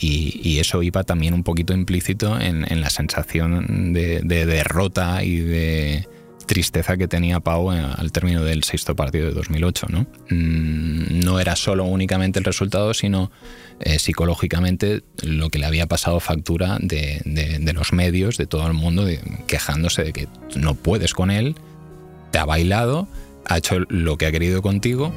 Y, 0.00 0.58
eso 0.58 0.82
iba 0.82 1.04
también 1.04 1.34
un 1.34 1.42
poquito 1.42 1.74
implícito 1.74 2.40
en, 2.40 2.80
la 2.80 2.90
sensación 2.90 3.92
de, 3.92 4.20
derrota 4.22 5.22
y 5.22 5.36
de 5.36 6.08
tristeza 6.50 6.96
que 6.96 7.06
tenía 7.06 7.38
Pau 7.38 7.70
al 7.70 8.10
término 8.10 8.42
del 8.42 8.64
sexto 8.64 8.96
partido 8.96 9.28
de 9.28 9.34
2008. 9.34 9.86
No, 9.88 10.06
no 10.30 11.38
era 11.38 11.54
solo 11.54 11.84
únicamente 11.84 12.40
el 12.40 12.44
resultado, 12.44 12.92
sino 12.92 13.30
eh, 13.78 14.00
psicológicamente 14.00 15.04
lo 15.22 15.48
que 15.50 15.60
le 15.60 15.66
había 15.66 15.86
pasado 15.86 16.18
factura 16.18 16.76
de, 16.80 17.22
los 17.72 17.92
medios, 17.92 18.36
de 18.36 18.46
todo 18.46 18.66
el 18.66 18.72
mundo, 18.72 19.06
quejándose 19.46 20.02
de 20.02 20.12
que 20.12 20.26
no 20.56 20.74
puedes 20.74 21.14
con 21.14 21.30
él, 21.30 21.54
te 22.32 22.40
ha 22.40 22.46
bailado, 22.46 23.06
ha 23.46 23.58
hecho 23.58 23.78
lo 23.88 24.18
que 24.18 24.26
ha 24.26 24.32
querido 24.32 24.60
contigo. 24.60 25.12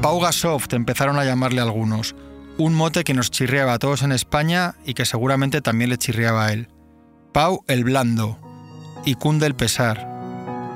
Pau 0.00 0.18
Gasoft 0.18 0.72
empezaron 0.72 1.18
a 1.18 1.26
llamarle 1.26 1.60
algunos, 1.60 2.16
un 2.56 2.72
mote 2.72 3.04
que 3.04 3.12
nos 3.12 3.30
chirriaba 3.30 3.74
a 3.74 3.78
todos 3.78 4.00
en 4.00 4.12
España 4.12 4.76
y 4.86 4.94
que 4.94 5.04
seguramente 5.04 5.60
también 5.60 5.90
le 5.90 5.98
chirriaba 5.98 6.46
a 6.46 6.54
él. 6.54 6.68
Pau 7.34 7.64
el 7.68 7.84
blando 7.84 8.45
y 9.06 9.14
cunde 9.14 9.46
el 9.46 9.54
pesar. 9.54 10.06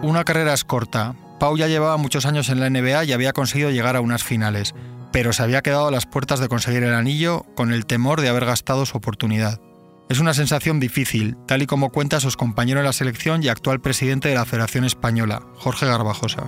Una 0.03 0.25
carrera 0.25 0.55
es 0.55 0.65
corta. 0.65 1.15
Pau 1.39 1.59
ya 1.59 1.69
llevaba 1.69 1.99
muchos 1.99 2.25
años 2.25 2.49
en 2.49 2.61
la 2.61 2.71
NBA 2.71 3.05
y 3.05 3.13
había 3.13 3.35
conseguido 3.35 3.71
llegar 3.71 3.97
a 3.97 4.01
unas 4.01 4.25
finales 4.25 4.75
pero 5.13 5.33
se 5.33 5.43
había 5.43 5.63
quedado 5.63 5.89
a 5.89 5.91
las 5.91 6.07
puertas 6.07 6.41
de 6.41 6.49
conseguir 6.49 6.83
el 6.83 6.95
anillo 6.95 7.45
con 7.55 7.73
el 7.73 7.87
temor 7.87 8.21
de 8.21 8.29
haber 8.29 8.45
gastado 8.45 8.87
su 8.87 8.97
oportunidad. 8.97 9.61
Es 10.09 10.19
una 10.19 10.35
sensación 10.35 10.81
difícil, 10.81 11.37
tal 11.47 11.63
y 11.63 11.67
como 11.67 11.91
cuenta 11.91 12.21
su 12.21 12.31
compañero 12.33 12.81
en 12.81 12.87
la 12.87 12.93
selección 12.93 13.43
y 13.43 13.49
actual 13.49 13.81
presidente 13.81 14.29
de 14.29 14.35
la 14.35 14.45
Federación 14.45 14.85
Española, 14.85 15.43
Jorge 15.57 15.87
Garbajosa. 15.87 16.47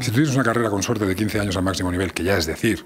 Si 0.00 0.10
tú 0.10 0.22
una 0.32 0.42
carrera 0.42 0.70
con 0.70 0.82
suerte 0.82 1.06
de 1.06 1.14
15 1.14 1.40
años 1.40 1.56
al 1.56 1.62
máximo 1.62 1.92
nivel, 1.92 2.12
que 2.12 2.24
ya 2.24 2.36
es 2.36 2.46
decir, 2.46 2.84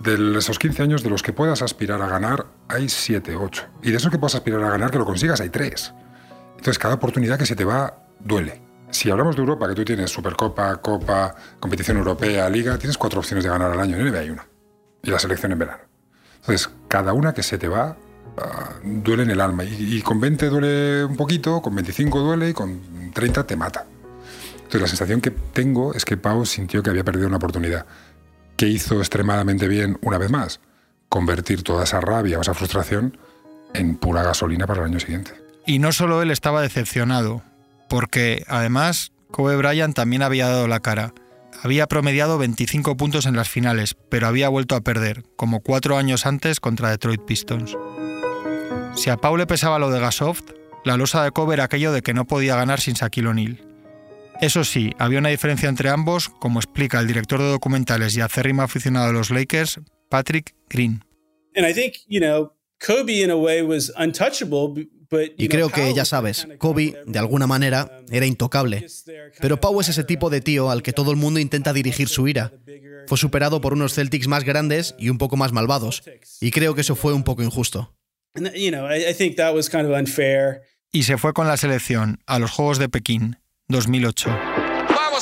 de 0.00 0.38
esos 0.38 0.58
15 0.58 0.82
años 0.82 1.02
de 1.02 1.10
los 1.10 1.22
que 1.22 1.32
puedas 1.32 1.62
aspirar 1.62 2.02
a 2.02 2.08
ganar, 2.08 2.46
hay 2.68 2.88
7, 2.88 3.36
8. 3.36 3.66
Y 3.82 3.90
de 3.90 3.96
esos 3.96 4.10
que 4.10 4.18
puedas 4.18 4.34
aspirar 4.34 4.62
a 4.62 4.70
ganar 4.70 4.90
que 4.90 4.98
lo 4.98 5.06
consigas, 5.06 5.40
hay 5.40 5.50
3. 5.50 5.94
Entonces, 6.60 6.78
cada 6.78 6.94
oportunidad 6.94 7.38
que 7.38 7.46
se 7.46 7.56
te 7.56 7.64
va 7.64 8.06
duele. 8.18 8.62
Si 8.90 9.10
hablamos 9.10 9.36
de 9.36 9.40
Europa, 9.40 9.68
que 9.68 9.74
tú 9.74 9.84
tienes 9.84 10.10
Supercopa, 10.10 10.76
Copa, 10.76 11.34
competición 11.58 11.96
europea, 11.96 12.48
Liga, 12.48 12.76
tienes 12.78 12.98
cuatro 12.98 13.20
opciones 13.20 13.44
de 13.44 13.50
ganar 13.50 13.72
al 13.72 13.80
año. 13.80 13.96
En 13.96 14.04
NBA 14.04 14.18
hay 14.18 14.30
una. 14.30 14.46
Y 15.02 15.10
la 15.10 15.18
selección 15.18 15.52
en 15.52 15.58
verano. 15.58 15.82
Entonces, 16.40 16.70
cada 16.88 17.12
una 17.12 17.32
que 17.32 17.42
se 17.42 17.58
te 17.58 17.68
va 17.68 17.96
Ah, 18.38 18.74
duele 18.82 19.24
en 19.24 19.30
el 19.30 19.40
alma. 19.40 19.64
Y, 19.64 20.00
con 20.02 20.20
20 20.20 20.48
duele 20.48 21.04
un 21.04 21.16
poquito, 21.16 21.60
con 21.60 21.74
25 21.74 22.20
duele 22.20 22.50
y 22.50 22.52
con 22.52 23.10
30 23.12 23.46
te 23.46 23.56
mata. 23.56 23.86
Entonces 24.54 24.80
la 24.82 24.88
sensación 24.88 25.20
que 25.20 25.30
tengo 25.30 25.94
es 25.94 26.04
que 26.04 26.16
Pau 26.16 26.46
sintió 26.46 26.82
que 26.82 26.90
había 26.90 27.04
perdido 27.04 27.26
una 27.26 27.36
oportunidad. 27.36 27.86
que 28.56 28.68
hizo 28.68 28.98
extremadamente 28.98 29.68
bien 29.68 29.98
una 30.02 30.18
vez 30.18 30.30
más? 30.30 30.60
Convertir 31.08 31.62
toda 31.62 31.84
esa 31.84 31.98
rabia 31.98 32.36
o 32.36 32.42
esa 32.42 32.52
frustración 32.52 33.16
en 33.72 33.96
pura 33.96 34.22
gasolina 34.22 34.66
para 34.66 34.80
el 34.82 34.90
año 34.90 35.00
siguiente. 35.00 35.32
Y 35.66 35.78
no 35.78 35.92
solo 35.92 36.22
él 36.22 36.30
estaba 36.30 36.62
decepcionado, 36.62 37.42
porque 37.88 38.44
además 38.48 39.12
Kobe 39.30 39.56
Bryant 39.56 39.94
también 39.94 40.22
había 40.22 40.48
dado 40.48 40.68
la 40.68 40.80
cara. 40.80 41.12
Había 41.62 41.86
promediado 41.86 42.38
25 42.38 42.96
puntos 42.96 43.26
en 43.26 43.36
las 43.36 43.48
finales, 43.48 43.94
pero 44.08 44.26
había 44.26 44.48
vuelto 44.48 44.74
a 44.74 44.80
perder, 44.80 45.24
como 45.36 45.60
cuatro 45.60 45.96
años 45.96 46.24
antes 46.26 46.60
contra 46.60 46.90
Detroit 46.90 47.22
Pistons. 47.22 47.76
Si 48.94 49.10
a 49.10 49.16
Pau 49.16 49.36
le 49.36 49.46
pesaba 49.46 49.78
lo 49.78 49.90
de 49.90 50.00
Gasoft, 50.00 50.52
la 50.84 50.96
losa 50.96 51.22
de 51.22 51.30
Kobe 51.30 51.54
era 51.54 51.64
aquello 51.64 51.92
de 51.92 52.02
que 52.02 52.14
no 52.14 52.26
podía 52.26 52.56
ganar 52.56 52.80
sin 52.80 52.94
Shaquille 52.94 53.28
O'Neal. 53.28 53.60
Eso 54.40 54.64
sí, 54.64 54.92
había 54.98 55.18
una 55.18 55.28
diferencia 55.28 55.68
entre 55.68 55.90
ambos, 55.90 56.30
como 56.30 56.60
explica 56.60 56.98
el 56.98 57.06
director 57.06 57.40
de 57.40 57.50
documentales 57.50 58.16
y 58.16 58.22
acérrimo 58.22 58.62
aficionado 58.62 59.08
de 59.08 59.12
los 59.12 59.30
Lakers, 59.30 59.80
Patrick 60.08 60.54
Green. 60.70 61.04
Y 65.36 65.48
creo 65.48 65.70
que, 65.70 65.92
ya 65.94 66.04
sabes, 66.04 66.46
Kobe, 66.58 67.02
de 67.06 67.18
alguna 67.18 67.46
manera, 67.46 68.02
era 68.10 68.26
intocable. 68.26 68.86
Pero 69.40 69.60
Pau 69.60 69.80
es 69.80 69.88
ese 69.88 70.04
tipo 70.04 70.30
de 70.30 70.40
tío 70.40 70.70
al 70.70 70.82
que 70.82 70.92
todo 70.92 71.10
el 71.10 71.16
mundo 71.16 71.40
intenta 71.40 71.72
dirigir 71.72 72.08
su 72.08 72.28
ira. 72.28 72.52
Fue 73.06 73.18
superado 73.18 73.60
por 73.60 73.72
unos 73.72 73.94
Celtics 73.94 74.28
más 74.28 74.44
grandes 74.44 74.94
y 74.98 75.08
un 75.08 75.18
poco 75.18 75.36
más 75.36 75.52
malvados. 75.52 76.02
Y 76.40 76.50
creo 76.50 76.74
que 76.74 76.82
eso 76.82 76.94
fue 76.94 77.12
un 77.12 77.24
poco 77.24 77.42
injusto. 77.42 77.92
Y 80.92 81.02
se 81.02 81.18
fue 81.18 81.32
con 81.32 81.48
la 81.48 81.56
selección 81.56 82.20
a 82.26 82.38
los 82.38 82.50
Juegos 82.50 82.78
de 82.78 82.88
Pekín 82.88 83.38
2008. 83.68 84.59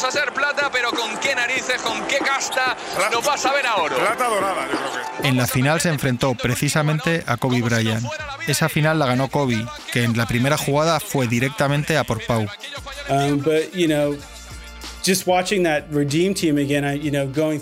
Vamos 0.00 0.14
a 0.14 0.20
hacer 0.20 0.32
plata, 0.32 0.70
pero 0.72 0.92
¿con 0.92 1.18
qué 1.18 1.34
narices, 1.34 1.82
con 1.82 2.06
qué 2.06 2.18
casta 2.18 2.76
nos 3.10 3.26
vas 3.26 3.44
a 3.44 3.52
ver 3.52 3.66
a 3.66 3.78
oro? 3.78 3.96
Plata 3.96 4.28
dorada, 4.28 4.68
yo 4.70 4.78
creo 4.78 5.22
que. 5.22 5.26
En 5.26 5.36
la 5.36 5.48
final 5.48 5.80
se 5.80 5.88
enfrentó 5.88 6.36
precisamente 6.36 7.24
a 7.26 7.36
Kobe 7.36 7.62
Bryant. 7.62 8.06
Esa 8.46 8.68
final 8.68 9.00
la 9.00 9.06
ganó 9.06 9.26
Kobe, 9.26 9.66
que 9.92 10.04
en 10.04 10.16
la 10.16 10.26
primera 10.26 10.56
jugada 10.56 11.00
fue 11.00 11.26
directamente 11.26 11.96
a 11.96 12.04
por 12.04 12.24
Pau. 12.24 12.46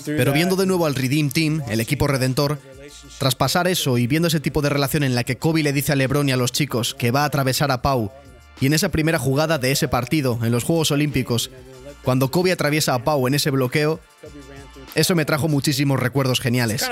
Pero 0.05 0.33
viendo 0.35 0.57
de 0.57 0.67
nuevo 0.67 0.85
al 0.85 0.95
Redeem 0.95 1.31
Team, 1.31 1.63
el 1.71 1.81
equipo 1.81 2.07
redentor, 2.07 2.59
tras 3.17 3.35
pasar 3.35 3.67
eso 3.67 3.97
y 3.97 4.07
viendo 4.07 4.29
ese 4.29 4.41
tipo 4.41 4.61
de 4.61 4.69
relación 4.69 5.05
en 5.05 5.15
la 5.15 5.25
que 5.25 5.39
Kobe 5.39 5.63
le 5.63 5.73
dice 5.73 5.93
a 5.93 5.97
LeBron 5.97 6.29
y 6.29 6.33
a 6.33 6.37
los 6.37 6.53
chicos 6.53 6.95
que 6.95 7.11
va 7.11 7.23
a 7.23 7.27
atravesar 7.27 7.71
a 7.71 7.81
Pau, 7.81 8.13
y 8.61 8.67
en 8.67 8.75
esa 8.75 8.91
primera 8.91 9.19
jugada 9.19 9.57
de 9.57 9.73
ese 9.73 9.89
partido, 9.89 10.39
en 10.43 10.51
los 10.51 10.65
Juegos 10.65 10.91
Olímpicos, 10.91 11.51
cuando 12.07 12.31
Kobe 12.31 12.53
atraviesa 12.53 12.95
a 12.95 13.03
Pau 13.03 13.27
en 13.27 13.35
ese 13.35 13.51
bloqueo, 13.51 13.99
eso 14.95 15.17
me 15.17 15.25
trajo 15.25 15.49
muchísimos 15.49 15.99
recuerdos 15.99 16.39
geniales. 16.39 16.89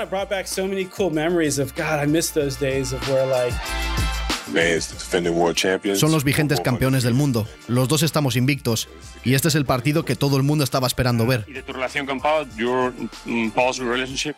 Son 5.95 6.11
los 6.11 6.23
vigentes 6.25 6.59
campeones 6.59 7.03
del 7.03 7.13
mundo. 7.13 7.47
Los 7.69 7.87
dos 7.87 8.03
estamos 8.03 8.35
invictos. 8.35 8.89
Y 9.23 9.35
este 9.35 9.47
es 9.47 9.55
el 9.55 9.63
partido 9.63 10.03
que 10.03 10.17
todo 10.17 10.35
el 10.35 10.43
mundo 10.43 10.65
estaba 10.65 10.85
esperando 10.85 11.25
ver. 11.25 11.45
¿Y 11.47 11.53
de 11.53 11.63
tu 11.63 11.71
relación 11.71 12.05
con 12.05 12.19
Pau? 12.19 12.45
Your, 12.57 12.93
mm, 13.23 13.51
Paul's 13.51 13.77
relationship? 13.77 14.35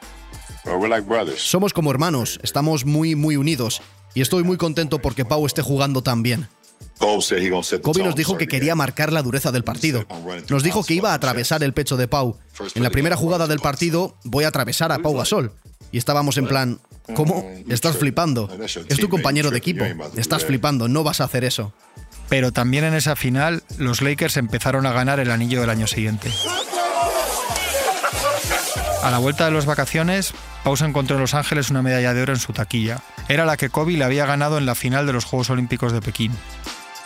Somos 1.42 1.74
como 1.74 1.90
hermanos, 1.90 2.40
estamos 2.44 2.86
muy, 2.86 3.16
muy 3.16 3.36
unidos. 3.36 3.82
Y 4.14 4.22
estoy 4.22 4.44
muy 4.44 4.58
contento 4.58 5.00
porque 5.00 5.26
Pau 5.26 5.44
esté 5.48 5.64
jugando 5.64 6.04
tan 6.04 6.22
bien. 6.22 6.48
Kobe 6.98 8.04
nos 8.04 8.16
dijo 8.16 8.38
que 8.38 8.48
quería 8.48 8.76
marcar 8.76 9.14
la 9.14 9.22
dureza 9.22 9.52
del 9.52 9.64
partido. 9.64 10.06
Nos 10.50 10.64
dijo 10.64 10.84
que 10.84 10.94
iba 10.94 11.12
a 11.12 11.14
atravesar 11.14 11.64
el 11.64 11.74
pecho 11.74 11.98
de 11.98 12.08
Pau. 12.08 12.38
En 12.76 12.84
la 12.84 12.90
primera 12.90 13.16
jugada 13.16 13.48
del 13.48 13.60
partido 13.60 14.16
voy 14.24 14.46
a 14.46 14.50
atravesar 14.50 14.92
a 14.92 15.00
Pau 15.00 15.16
Gasol. 15.16 15.54
Y 15.92 15.98
estábamos 15.98 16.38
en 16.38 16.48
plan, 16.48 16.80
¿cómo? 17.14 17.50
Estás 17.70 17.98
flipando. 17.98 18.50
Es 18.90 19.00
tu 19.00 19.10
compañero 19.10 19.52
de 19.52 19.58
equipo. 19.58 19.86
Estás 20.16 20.46
flipando, 20.46 20.88
no 20.88 21.04
vas 21.04 21.22
a 21.22 21.26
hacer 21.26 21.44
eso. 21.44 21.74
Pero 22.30 22.52
también 22.52 22.84
en 22.84 22.94
esa 22.94 23.16
final, 23.16 23.64
los 23.78 24.02
Lakers 24.02 24.38
empezaron 24.38 24.86
a 24.86 24.92
ganar 24.92 25.20
el 25.20 25.32
anillo 25.32 25.62
del 25.62 25.70
año 25.70 25.88
siguiente. 25.88 26.30
A 29.04 29.12
la 29.12 29.20
vuelta 29.20 29.46
de 29.46 29.52
las 29.52 29.66
vacaciones, 29.66 30.34
Pausa 30.66 30.86
encontró 30.86 31.16
en 31.16 31.22
Los 31.22 31.34
Ángeles 31.34 31.70
una 31.70 31.82
medalla 31.82 32.14
de 32.14 32.22
oro 32.24 32.34
en 32.34 32.40
su 32.40 32.52
taquilla. 32.52 33.02
Era 33.30 33.46
la 33.46 33.56
que 33.56 33.70
Kobe 33.70 33.94
le 33.94 34.04
había 34.04 34.26
ganado 34.26 34.58
en 34.58 34.66
la 34.66 34.76
final 34.76 35.06
de 35.06 35.14
los 35.14 35.24
Juegos 35.24 35.50
Olímpicos 35.50 35.94
de 35.94 36.02
Pekín. 36.02 36.34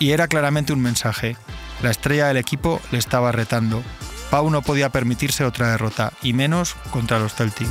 Y 0.01 0.13
era 0.13 0.27
claramente 0.27 0.73
un 0.73 0.81
mensaje. 0.81 1.37
La 1.83 1.91
estrella 1.91 2.27
del 2.27 2.37
equipo 2.37 2.81
le 2.89 2.97
estaba 2.97 3.31
retando. 3.31 3.83
Pau 4.31 4.49
no 4.49 4.63
podía 4.63 4.89
permitirse 4.89 5.45
otra 5.45 5.69
derrota, 5.69 6.11
y 6.23 6.33
menos 6.33 6.73
contra 6.89 7.19
los 7.19 7.35
Celtics. 7.35 7.69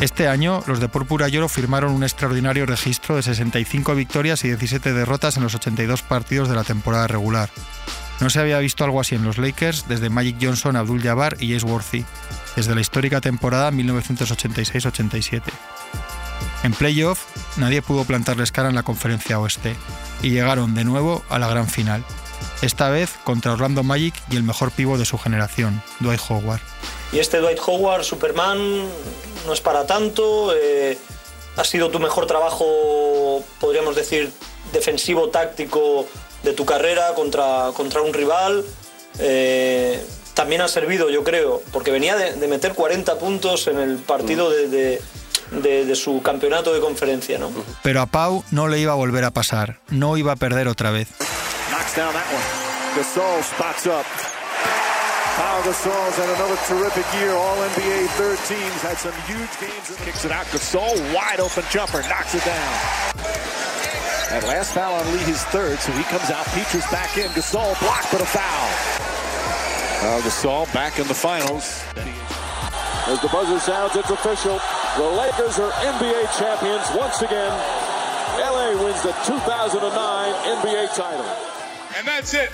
Este 0.00 0.28
año, 0.28 0.62
los 0.68 0.78
de 0.78 0.88
Púrpura 0.88 1.28
y 1.28 1.36
Oro 1.36 1.48
firmaron 1.48 1.90
un 1.90 2.04
extraordinario 2.04 2.64
registro 2.64 3.16
de 3.16 3.24
65 3.24 3.96
victorias 3.96 4.44
y 4.44 4.48
17 4.48 4.92
derrotas 4.92 5.36
en 5.36 5.42
los 5.42 5.56
82 5.56 6.02
partidos 6.02 6.48
de 6.48 6.54
la 6.54 6.62
temporada 6.62 7.08
regular. 7.08 7.50
No 8.20 8.30
se 8.30 8.38
había 8.38 8.60
visto 8.60 8.84
algo 8.84 9.00
así 9.00 9.16
en 9.16 9.24
los 9.24 9.38
Lakers 9.38 9.88
desde 9.88 10.10
Magic 10.10 10.36
Johnson, 10.40 10.76
Abdul 10.76 11.02
Jabbar 11.02 11.38
y 11.40 11.56
Ace 11.56 11.66
Worthy, 11.66 12.04
desde 12.54 12.76
la 12.76 12.80
histórica 12.80 13.20
temporada 13.20 13.72
1986-87. 13.72 15.42
En 16.62 16.72
playoff, 16.72 17.20
nadie 17.56 17.82
pudo 17.82 18.04
plantarles 18.04 18.52
cara 18.52 18.68
en 18.68 18.74
la 18.74 18.82
conferencia 18.82 19.38
oeste 19.38 19.76
y 20.22 20.30
llegaron 20.30 20.74
de 20.74 20.84
nuevo 20.84 21.22
a 21.28 21.38
la 21.38 21.48
gran 21.48 21.68
final, 21.68 22.04
esta 22.62 22.90
vez 22.90 23.10
contra 23.24 23.52
Orlando 23.52 23.82
Magic 23.82 24.14
y 24.30 24.36
el 24.36 24.42
mejor 24.42 24.70
pivo 24.70 24.96
de 24.96 25.04
su 25.04 25.18
generación, 25.18 25.82
Dwight 26.00 26.20
Howard. 26.28 26.60
Y 27.12 27.18
este 27.18 27.38
Dwight 27.38 27.58
Howard, 27.66 28.04
Superman, 28.04 28.88
no 29.46 29.52
es 29.52 29.60
para 29.60 29.86
tanto. 29.86 30.54
Eh, 30.54 30.96
ha 31.56 31.64
sido 31.64 31.90
tu 31.90 31.98
mejor 31.98 32.26
trabajo, 32.26 33.44
podríamos 33.60 33.96
decir, 33.96 34.32
defensivo, 34.72 35.28
táctico 35.28 36.06
de 36.42 36.52
tu 36.52 36.64
carrera 36.64 37.14
contra, 37.14 37.70
contra 37.74 38.00
un 38.00 38.14
rival. 38.14 38.64
Eh, 39.18 40.02
también 40.34 40.62
ha 40.62 40.68
servido, 40.68 41.10
yo 41.10 41.24
creo, 41.24 41.62
porque 41.72 41.90
venía 41.90 42.16
de, 42.16 42.48
meter 42.48 42.74
40 42.74 43.18
puntos 43.18 43.66
en 43.66 43.78
el 43.78 43.96
partido 43.98 44.48
de, 44.48 44.68
de, 44.68 45.02
su 45.94 46.22
campeonato 46.22 46.72
de 46.72 46.80
conferencia. 46.80 47.38
¿no? 47.38 47.50
Pero 47.82 48.00
a 48.00 48.06
Pau 48.06 48.44
no 48.50 48.68
le 48.68 48.78
iba 48.78 48.92
a 48.92 48.96
volver 48.96 49.24
a 49.24 49.30
pasar, 49.30 49.78
no 49.90 50.16
iba 50.16 50.32
a 50.32 50.36
perder 50.36 50.68
otra 50.68 50.90
vez. 50.90 51.08
Pau 55.36 55.62
Gasol's 55.62 56.16
had 56.18 56.28
another 56.28 56.56
terrific 56.68 57.06
year. 57.18 57.32
All 57.32 57.56
NBA 57.56 58.06
third 58.20 58.36
teams 58.44 58.82
had 58.82 58.98
some 58.98 59.16
huge 59.24 59.48
games. 59.58 59.96
Kicks 60.04 60.26
it 60.26 60.30
out. 60.30 60.44
Gasol, 60.52 60.92
wide 61.14 61.40
open 61.40 61.64
jumper, 61.70 62.02
knocks 62.02 62.34
it 62.34 62.44
down. 62.44 62.72
That 64.28 64.44
last 64.46 64.72
foul 64.72 64.94
on 64.94 65.06
Lee, 65.12 65.24
his 65.24 65.42
third, 65.44 65.78
so 65.78 65.90
he 65.92 66.04
comes 66.04 66.28
out. 66.30 66.44
Petrus 66.52 66.84
back 66.90 67.16
in. 67.16 67.30
Gasol 67.32 67.72
blocked, 67.80 68.12
but 68.12 68.20
a 68.20 68.26
foul. 68.26 68.68
Uh, 70.04 70.20
Gasol 70.20 70.70
back 70.74 70.98
in 70.98 71.08
the 71.08 71.14
finals. 71.14 71.80
As 73.08 73.20
the 73.22 73.28
buzzer 73.28 73.58
sounds, 73.58 73.96
it's 73.96 74.10
official. 74.10 74.60
The 74.96 75.08
Lakers 75.08 75.58
are 75.58 75.70
NBA 75.70 76.38
champions 76.38 76.86
once 76.94 77.22
again. 77.22 77.50
LA 78.38 78.84
wins 78.84 79.02
the 79.02 79.12
2009 79.24 80.34
NBA 80.60 80.94
title. 80.94 81.24
And 81.96 82.06
that's 82.06 82.34
it. 82.34 82.50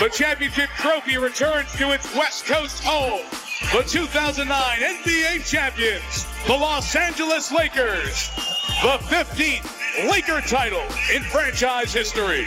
The 0.00 0.08
championship 0.08 0.70
trophy 0.78 1.18
returns 1.18 1.70
to 1.72 1.92
its 1.92 2.14
West 2.14 2.46
Coast 2.46 2.82
home. 2.82 3.26
The 3.72 3.82
2009 3.86 4.48
NBA 4.48 5.44
champions, 5.44 6.26
the 6.46 6.54
Los 6.54 6.96
Angeles 6.96 7.52
Lakers. 7.52 8.30
The 8.80 8.96
15th 9.12 10.10
Laker 10.10 10.40
title 10.40 10.80
in 11.14 11.22
franchise 11.24 11.92
history. 11.92 12.46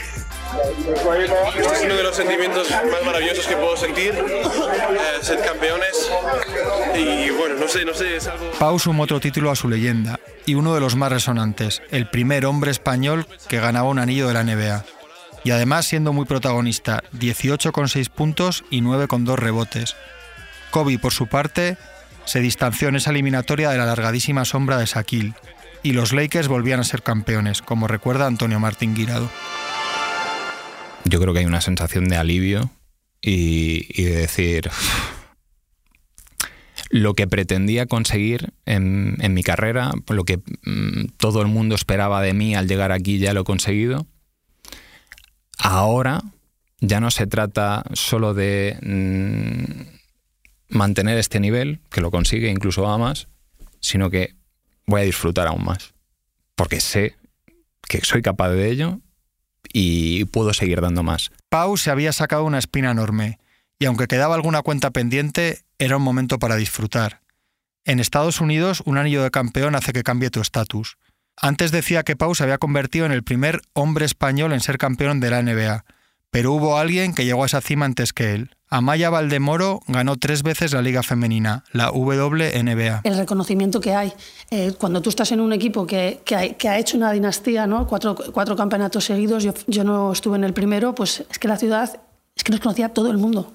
Uno 1.83 1.95
de 1.95 2.03
los 2.03 2.15
sentimientos 2.15 2.69
más 2.69 3.05
maravillosos 3.05 3.48
que 3.48 3.55
puedo 3.55 3.75
sentir, 3.77 4.13
eh, 4.13 4.43
ser 5.22 5.39
campeones 5.41 6.12
y 6.95 7.29
bueno, 7.31 7.55
no 7.60 7.67
sé, 7.67 7.86
no 7.86 7.93
sé. 7.93 8.17
Pau 8.60 8.77
sumó 8.79 9.03
otro 9.03 9.19
título 9.19 9.51
a 9.51 9.55
su 9.55 9.67
leyenda, 9.67 10.19
y 10.45 10.55
uno 10.55 10.74
de 10.74 10.79
los 10.79 10.95
más 10.95 11.12
resonantes, 11.12 11.81
el 11.91 12.10
primer 12.10 12.45
hombre 12.45 12.72
español 12.72 13.27
que 13.48 13.60
ganaba 13.60 13.89
un 13.89 14.00
anillo 14.00 14.27
de 14.27 14.33
la 14.33 14.43
NBA. 14.43 14.86
Y 15.43 15.51
además 15.51 15.86
siendo 15.86 16.13
muy 16.13 16.25
protagonista, 16.25 17.03
18 17.12 17.72
con 17.72 17.89
6 17.89 18.10
puntos 18.10 18.63
y 18.69 18.81
9 18.81 19.07
con 19.07 19.25
2 19.25 19.39
rebotes. 19.39 19.95
Kobe, 20.72 20.98
por 21.00 21.13
su 21.13 21.27
parte, 21.27 21.77
se 22.25 22.39
distanció 22.39 22.88
en 22.88 22.95
esa 22.95 23.10
eliminatoria 23.10 23.69
de 23.69 23.77
la 23.77 23.86
largadísima 23.86 24.45
sombra 24.45 24.77
de 24.77 24.86
Shaquille, 24.86 25.33
y 25.81 25.91
los 25.91 26.13
Lakers 26.13 26.48
volvían 26.48 26.79
a 26.79 26.86
ser 26.86 27.03
campeones, 27.03 27.62
como 27.62 27.88
recuerda 27.88 28.25
Antonio 28.25 28.60
Martín 28.60 28.95
Guirado. 28.95 29.29
Yo 31.13 31.20
creo 31.20 31.32
que 31.32 31.41
hay 31.41 31.46
una 31.46 31.62
sensación 31.62 32.10
de 32.10 32.15
alivio 32.15 32.72
y, 33.22 34.01
de 34.01 34.15
decir 34.15 34.72
lo 36.89 37.13
que 37.13 37.27
pretendía 37.27 37.86
conseguir 37.86 38.51
en, 38.65 39.17
mi 39.32 39.43
carrera, 39.43 39.91
lo 40.10 40.24
que 40.24 40.39
mmm, 40.63 41.05
todo 41.17 41.43
el 41.43 41.50
mundo 41.50 41.75
esperaba 41.75 42.24
de 42.24 42.34
mí 42.34 42.55
al 42.55 42.67
llegar 42.67 42.91
aquí 42.91 43.20
ya 43.20 43.36
lo 43.36 43.41
he 43.41 43.43
conseguido. 43.43 44.08
Ahora 45.60 46.24
ya 46.79 47.00
no 47.00 47.12
se 47.12 47.27
trata 47.27 47.84
solo 47.93 48.34
de 48.34 48.79
mmm, 48.82 49.84
mantener 50.70 51.20
este 51.20 51.39
nivel, 51.39 51.79
que 51.91 52.01
lo 52.01 52.10
consigue, 52.10 52.50
incluso 52.50 52.82
va 52.82 52.98
más, 52.98 53.27
sino 53.82 54.10
que 54.10 54.34
voy 54.88 55.01
a 55.01 55.03
disfrutar 55.03 55.46
aún 55.46 55.63
más. 55.63 55.93
Porque 56.55 56.82
sé 56.82 57.15
que 57.88 58.01
soy 58.01 58.24
capaz 58.24 58.50
de 58.50 58.72
ello 58.72 59.00
y 59.72 60.25
puedo 60.25 60.53
seguir 60.53 60.82
dando 60.82 61.03
más. 61.03 61.32
Pau 61.50 61.77
se 61.77 61.91
había 61.91 62.12
sacado 62.13 62.43
una 62.43 62.60
espina 62.60 62.91
enorme 62.91 63.39
y 63.79 63.86
aunque 63.86 64.08
quedaba 64.08 64.36
alguna 64.36 64.62
cuenta 64.62 64.91
pendiente, 64.91 65.63
era 65.77 65.98
un 65.98 66.03
momento 66.03 66.39
para 66.39 66.55
disfrutar. 66.55 67.22
En 67.86 68.00
Estados 68.00 68.39
Unidos, 68.39 68.82
un 68.86 68.98
anillo 68.98 69.24
de 69.24 69.32
campeón 69.32 69.75
hace 69.75 69.91
que 69.91 70.03
cambie 70.03 70.29
tu 70.29 70.39
estatus. 70.39 70.98
Antes 71.36 71.72
decía 71.72 72.03
que 72.03 72.15
Pau 72.15 72.34
se 72.36 72.43
había 72.43 72.58
convertido 72.58 73.05
en 73.05 73.12
el 73.12 73.24
primer 73.24 73.62
hombre 73.74 74.05
español 74.05 74.53
en 74.53 74.62
ser 74.62 74.77
campeón 74.77 75.20
de 75.20 75.29
la 75.29 75.41
NBA, 75.41 75.84
pero 76.29 76.53
hubo 76.53 76.77
alguien 76.77 77.13
que 77.13 77.25
llegó 77.25 77.43
a 77.43 77.48
esa 77.48 77.62
cima 77.62 77.86
antes 77.86 78.13
que 78.13 78.34
él. 78.34 78.55
Amaya 78.74 79.12
Valdemoro 79.12 79.82
ganó 79.88 80.18
tres 80.18 80.42
veces 80.42 80.74
la 80.74 80.82
Liga 80.82 81.03
Femenina, 81.03 81.63
la 81.74 81.92
WNBA. 81.92 83.01
El 83.03 83.18
reconocimiento 83.18 83.80
que 83.80 83.94
hay. 83.94 84.12
Eh, 84.50 84.74
cuando 84.80 85.00
tú 85.00 85.12
estás 85.12 85.32
en 85.32 85.42
un 85.42 85.53
equipo 85.53 85.86
que, 85.86 86.22
que, 86.25 86.68
ha, 86.68 86.80
hecho 86.80 86.98
una 86.98 87.12
dinastía, 87.12 87.68
¿no? 87.68 87.86
cuatro, 87.86 88.15
cuatro 88.34 88.56
campeonatos 88.56 89.06
seguidos, 89.06 89.44
yo, 89.44 89.53
yo 89.68 89.84
no 89.84 90.12
estuve 90.12 90.38
en 90.38 90.44
el 90.44 90.53
primero, 90.53 90.96
pues 90.96 91.24
es 91.30 91.38
que 91.38 91.48
la 91.48 91.58
ciudad, 91.58 92.01
es 92.36 92.44
que 92.44 92.51
nos 92.51 92.62
conocía 92.62 92.89
todo 92.89 93.12
el 93.12 93.20
mundo. 93.20 93.53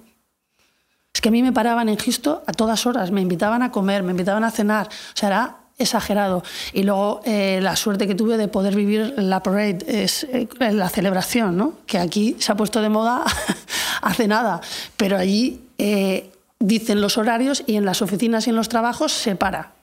Es 1.12 1.20
que 1.20 1.30
a 1.30 1.32
mí 1.32 1.42
me 1.42 1.52
paraban 1.52 1.88
en 1.88 1.98
Gisto 1.98 2.44
a 2.46 2.52
todas 2.52 2.86
horas, 2.86 3.10
me 3.10 3.20
invitaban 3.20 3.62
a 3.64 3.72
comer, 3.72 4.04
me 4.04 4.12
invitaban 4.12 4.44
a 4.44 4.52
cenar. 4.52 4.86
O 4.86 5.16
sea, 5.16 5.28
era 5.28 5.56
exagerado. 5.78 6.42
Y 6.72 6.82
luego 6.82 7.20
eh, 7.24 7.60
la 7.62 7.76
suerte 7.76 8.06
que 8.06 8.14
tuve 8.14 8.36
de 8.36 8.48
poder 8.48 8.74
vivir 8.74 9.14
la 9.16 9.42
parade, 9.42 9.78
es 9.86 10.24
eh, 10.24 10.48
la 10.58 10.88
celebración, 10.88 11.56
¿no? 11.56 11.74
que 11.86 11.98
aquí 11.98 12.36
se 12.38 12.52
ha 12.52 12.56
puesto 12.56 12.82
de 12.82 12.88
moda 12.88 13.24
hace 14.02 14.28
nada, 14.28 14.60
pero 14.96 15.16
allí 15.16 15.60
eh, 15.78 16.30
dicen 16.58 17.00
los 17.00 17.18
horarios 17.18 17.62
y 17.66 17.76
en 17.76 17.84
las 17.84 18.02
oficinas 18.02 18.46
y 18.46 18.50
en 18.50 18.56
los 18.56 18.68
trabajos 18.68 19.12
se 19.12 19.36
para 19.36 19.78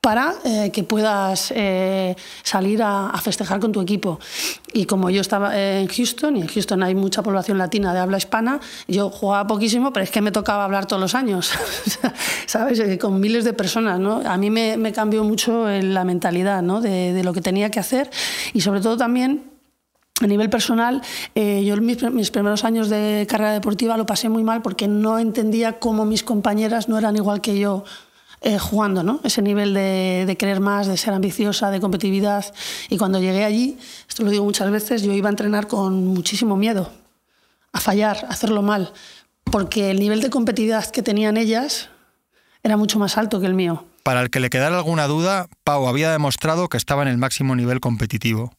para 0.00 0.34
eh, 0.44 0.70
que 0.72 0.82
puedas 0.82 1.52
eh, 1.54 2.16
salir 2.42 2.82
a, 2.82 3.12
festejar 3.22 3.60
con 3.60 3.70
tu 3.70 3.82
equipo. 3.82 4.18
Y 4.72 4.86
como 4.86 5.10
yo 5.10 5.20
estaba 5.20 5.58
en 5.58 5.88
Houston, 5.88 6.36
y 6.38 6.40
en 6.40 6.46
Houston 6.46 6.82
hay 6.82 6.94
mucha 6.94 7.22
población 7.22 7.58
latina 7.58 7.92
de 7.92 8.00
habla 8.00 8.16
hispana, 8.16 8.60
yo 8.88 9.10
jugaba 9.10 9.46
poquísimo, 9.46 9.92
pero 9.92 10.04
es 10.04 10.10
que 10.10 10.22
me 10.22 10.32
tocaba 10.32 10.64
hablar 10.64 10.86
todos 10.86 11.00
los 11.00 11.14
años, 11.14 11.52
¿sabes? 12.46 12.98
Con 12.98 13.20
miles 13.20 13.44
de 13.44 13.52
personas, 13.52 14.00
¿no? 14.00 14.22
A 14.24 14.38
mí 14.38 14.48
me, 14.48 14.92
cambió 14.92 15.22
mucho 15.22 15.68
la 15.68 16.04
mentalidad, 16.04 16.62
¿no? 16.62 16.80
De, 16.80 17.20
lo 17.22 17.34
que 17.34 17.42
tenía 17.42 17.70
que 17.70 17.78
hacer 17.78 18.10
y 18.54 18.62
sobre 18.62 18.80
todo 18.80 18.96
también 18.96 19.49
a 20.20 20.26
nivel 20.26 20.50
personal, 20.50 21.02
eh, 21.34 21.64
yo 21.64 21.76
mis, 21.78 22.30
primeros 22.30 22.64
años 22.64 22.88
de 22.88 23.26
carrera 23.28 23.52
deportiva 23.52 23.96
lo 23.96 24.06
pasé 24.06 24.28
muy 24.28 24.44
mal 24.44 24.62
porque 24.62 24.88
no 24.88 25.18
entendía 25.18 25.78
cómo 25.78 26.04
mis 26.04 26.22
compañeras 26.22 26.88
no 26.88 26.98
eran 26.98 27.16
igual 27.16 27.40
que 27.40 27.58
yo 27.58 27.84
eh, 28.42 28.58
jugando, 28.58 29.02
¿no? 29.02 29.20
Ese 29.24 29.42
nivel 29.42 29.74
de, 29.74 30.24
de, 30.26 30.36
querer 30.36 30.60
más, 30.60 30.86
de 30.86 30.96
ser 30.96 31.14
ambiciosa, 31.14 31.70
de 31.70 31.80
competitividad. 31.80 32.44
Y 32.88 32.96
cuando 32.96 33.20
llegué 33.20 33.44
allí, 33.44 33.78
esto 34.08 34.22
lo 34.22 34.30
digo 34.30 34.44
muchas 34.44 34.70
veces, 34.70 35.02
yo 35.02 35.12
iba 35.12 35.28
a 35.28 35.30
entrenar 35.30 35.66
con 35.66 36.06
muchísimo 36.06 36.56
miedo, 36.56 36.90
a 37.72 37.80
fallar, 37.80 38.24
a 38.24 38.32
hacerlo 38.32 38.62
mal, 38.62 38.92
porque 39.44 39.90
el 39.90 40.00
nivel 40.00 40.20
de 40.20 40.30
competitividad 40.30 40.86
que 40.86 41.02
tenían 41.02 41.36
ellas 41.36 41.88
era 42.62 42.76
mucho 42.76 42.98
más 42.98 43.16
alto 43.16 43.40
que 43.40 43.46
el 43.46 43.54
mío. 43.54 43.84
Para 44.02 44.22
el 44.22 44.30
que 44.30 44.40
le 44.40 44.50
quedara 44.50 44.76
alguna 44.76 45.06
duda, 45.06 45.48
Pau 45.64 45.86
había 45.86 46.10
demostrado 46.10 46.68
que 46.68 46.76
estaba 46.76 47.02
en 47.02 47.08
el 47.08 47.18
máximo 47.18 47.54
nivel 47.54 47.80
competitivo. 47.80 48.52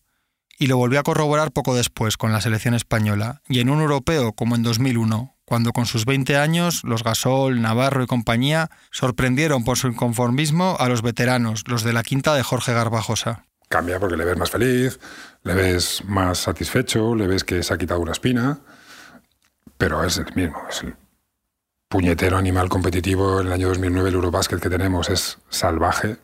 Y 0.62 0.68
lo 0.68 0.78
volvió 0.78 1.00
a 1.00 1.04
corroborar 1.04 1.52
poco 1.52 1.74
después 1.74 2.18
con 2.18 2.32
la 2.32 2.40
selección 2.40 2.76
española, 2.76 3.42
y 3.50 3.62
en 3.62 3.72
un 3.72 3.82
europeo 3.82 4.34
como 4.34 4.56
en 4.56 4.62
2001, 4.62 5.36
cuando 5.44 5.72
con 5.72 5.88
sus 5.88 6.06
20 6.06 6.38
años 6.38 6.84
los 6.84 7.04
Gasol, 7.04 7.64
Navarro 7.64 8.04
y 8.04 8.06
compañía 8.06 8.70
sorprendieron 8.92 9.64
por 9.64 9.80
su 9.80 9.88
inconformismo 9.88 10.78
a 10.80 10.88
los 10.88 11.02
veteranos, 11.02 11.64
los 11.66 11.82
de 11.82 11.94
la 11.94 12.04
quinta 12.04 12.36
de 12.36 12.44
Jorge 12.44 12.76
Garbajosa. 12.76 13.48
Cambia 13.70 14.00
porque 14.00 14.16
le 14.16 14.24
ves 14.24 14.38
más 14.38 14.52
feliz, 14.52 15.00
le 15.42 15.56
ves 15.56 16.04
más 16.06 16.38
satisfecho, 16.38 17.16
le 17.16 17.26
ves 17.26 17.44
que 17.44 17.64
se 17.64 17.74
ha 17.74 17.80
quitado 17.80 18.00
una 18.00 18.12
espina, 18.12 18.60
pero 19.80 20.04
es 20.04 20.20
el 20.20 20.32
mismo, 20.36 20.62
es 20.70 20.84
el 20.84 20.96
puñetero 21.88 22.38
animal 22.38 22.70
competitivo 22.70 23.42
en 23.42 23.48
el 23.48 23.54
año 23.54 23.70
2009, 23.70 24.10
el 24.10 24.14
Eurobasket 24.14 24.60
que 24.60 24.70
tenemos 24.70 25.10
es 25.10 25.40
salvaje, 25.50 26.18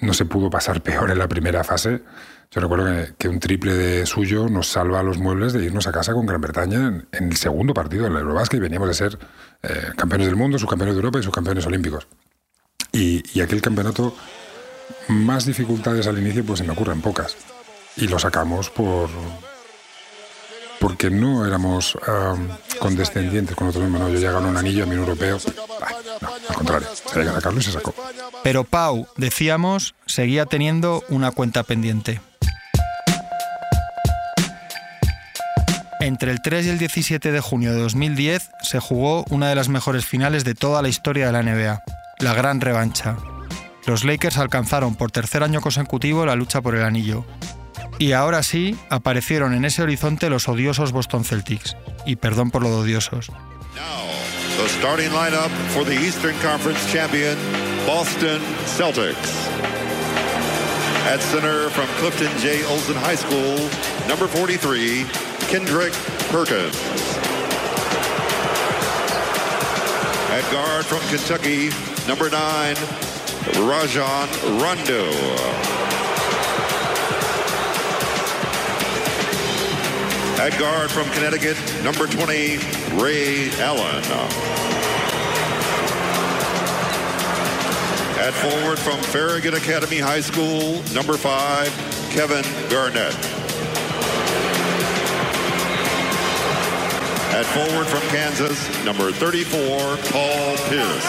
no 0.00 0.14
se 0.14 0.24
pudo 0.24 0.50
pasar 0.50 0.82
peor 0.82 1.12
en 1.12 1.18
la 1.18 1.28
primera 1.28 1.62
fase. 1.62 2.02
Yo 2.54 2.60
recuerdo 2.60 3.14
que, 3.16 3.28
un 3.28 3.40
triple 3.40 3.74
de 3.74 4.04
suyo 4.04 4.48
nos 4.48 4.68
salva 4.68 5.02
los 5.02 5.16
muebles 5.16 5.54
de 5.54 5.64
irnos 5.64 5.86
a 5.86 5.92
casa 5.92 6.12
con 6.12 6.26
Gran 6.26 6.40
Bretaña 6.40 6.86
en, 6.86 7.08
en 7.10 7.28
el 7.30 7.36
segundo 7.36 7.72
partido 7.72 8.04
del 8.04 8.14
Eurobasket 8.14 8.58
y 8.58 8.60
veníamos 8.60 8.88
de 8.88 8.94
ser 8.94 9.18
eh, 9.62 9.92
campeones 9.96 10.26
del 10.26 10.36
mundo, 10.36 10.58
subcampeones 10.58 10.94
de 10.94 10.98
Europa 10.98 11.18
y 11.18 11.22
subcampeones 11.22 11.64
olímpicos. 11.64 12.06
Y, 12.92 13.40
aquel 13.40 13.62
campeonato, 13.62 14.14
más 15.08 15.46
dificultades 15.46 16.06
al 16.06 16.18
inicio, 16.18 16.44
pues 16.44 16.58
se 16.58 16.64
me 16.64 16.72
ocurren 16.72 17.00
pocas. 17.00 17.36
Y 17.96 18.06
lo 18.06 18.18
sacamos 18.18 18.68
por 18.68 19.08
porque 20.78 21.10
no 21.10 21.46
éramos 21.46 21.96
condescendientes 22.80 23.54
con 23.54 23.68
nosotros 23.68 23.88
mismos. 23.88 24.08
No, 24.08 24.14
yo 24.14 24.20
ya 24.20 24.32
gané 24.32 24.48
un 24.48 24.56
anillo 24.56 24.82
a 24.82 24.86
mi 24.86 24.96
europeo. 24.96 25.38
Bah, 25.80 25.88
no, 26.20 26.28
al 26.48 26.54
contrario, 26.56 26.88
se 26.92 27.18
había 27.18 27.30
que 27.30 27.36
sacarlo 27.36 27.60
y 27.60 27.62
se 27.62 27.72
sacó. 27.72 27.94
Pero 28.42 28.64
Pau, 28.64 29.06
decíamos, 29.16 29.94
seguía 30.06 30.44
teniendo 30.44 31.02
una 31.08 31.30
cuenta 31.30 31.62
pendiente. 31.62 32.20
Entre 36.02 36.32
el 36.32 36.42
3 36.42 36.66
y 36.66 36.70
el 36.70 36.78
17 36.78 37.30
de 37.30 37.40
junio 37.40 37.72
de 37.72 37.80
2010 37.80 38.50
se 38.60 38.80
jugó 38.80 39.24
una 39.30 39.48
de 39.48 39.54
las 39.54 39.68
mejores 39.68 40.04
finales 40.04 40.42
de 40.42 40.56
toda 40.56 40.82
la 40.82 40.88
historia 40.88 41.26
de 41.26 41.32
la 41.32 41.44
NBA, 41.44 41.80
la 42.18 42.34
gran 42.34 42.60
revancha. 42.60 43.16
Los 43.86 44.02
Lakers 44.02 44.36
alcanzaron 44.38 44.96
por 44.96 45.12
tercer 45.12 45.44
año 45.44 45.60
consecutivo 45.60 46.26
la 46.26 46.34
lucha 46.34 46.60
por 46.60 46.74
el 46.74 46.82
anillo. 46.82 47.24
Y 48.00 48.14
ahora 48.14 48.42
sí, 48.42 48.76
aparecieron 48.90 49.54
en 49.54 49.64
ese 49.64 49.80
horizonte 49.80 50.28
los 50.28 50.48
odiosos 50.48 50.90
Boston 50.90 51.24
Celtics. 51.24 51.76
Y 52.04 52.16
perdón 52.16 52.50
por 52.50 52.62
lo 52.62 52.70
de 52.70 52.76
odiosos. 52.78 53.28
Now, 53.76 54.08
the 54.58 54.68
starting 54.80 55.12
lineup 55.12 55.50
for 55.72 55.84
the 55.84 55.94
Eastern 55.94 56.34
Conference 56.42 56.80
champion 56.92 57.36
Boston 57.86 58.40
Celtics. 58.76 59.30
At 61.06 61.20
center 61.20 61.70
from 61.70 61.86
Clifton 62.00 62.32
J. 62.40 62.64
Olson 62.64 62.96
High 62.96 63.16
School, 63.16 63.56
number 64.08 64.26
43, 64.26 65.06
Kendrick 65.52 65.92
Perkins. 66.30 66.74
At 70.30 70.50
guard 70.50 70.86
from 70.86 71.00
Kentucky, 71.10 71.68
number 72.08 72.30
9, 72.30 72.74
Rajon 73.68 74.30
Rondo. 74.58 75.10
At 80.40 80.56
guard 80.58 80.90
from 80.90 81.04
Connecticut, 81.10 81.58
number 81.84 82.06
20, 82.06 82.56
Ray 82.98 83.50
Allen. 83.60 84.02
At 88.18 88.32
forward 88.32 88.78
from 88.78 88.98
Farragut 89.02 89.52
Academy 89.52 89.98
High 89.98 90.22
School, 90.22 90.82
number 90.94 91.18
5, 91.18 92.08
Kevin 92.10 92.70
Garnett. 92.70 93.41
At 97.32 97.46
forward 97.46 97.86
from 97.86 98.02
Kansas, 98.10 98.68
number 98.84 99.10
34, 99.10 99.96
Paul 100.12 100.56
Pierce. 100.68 101.06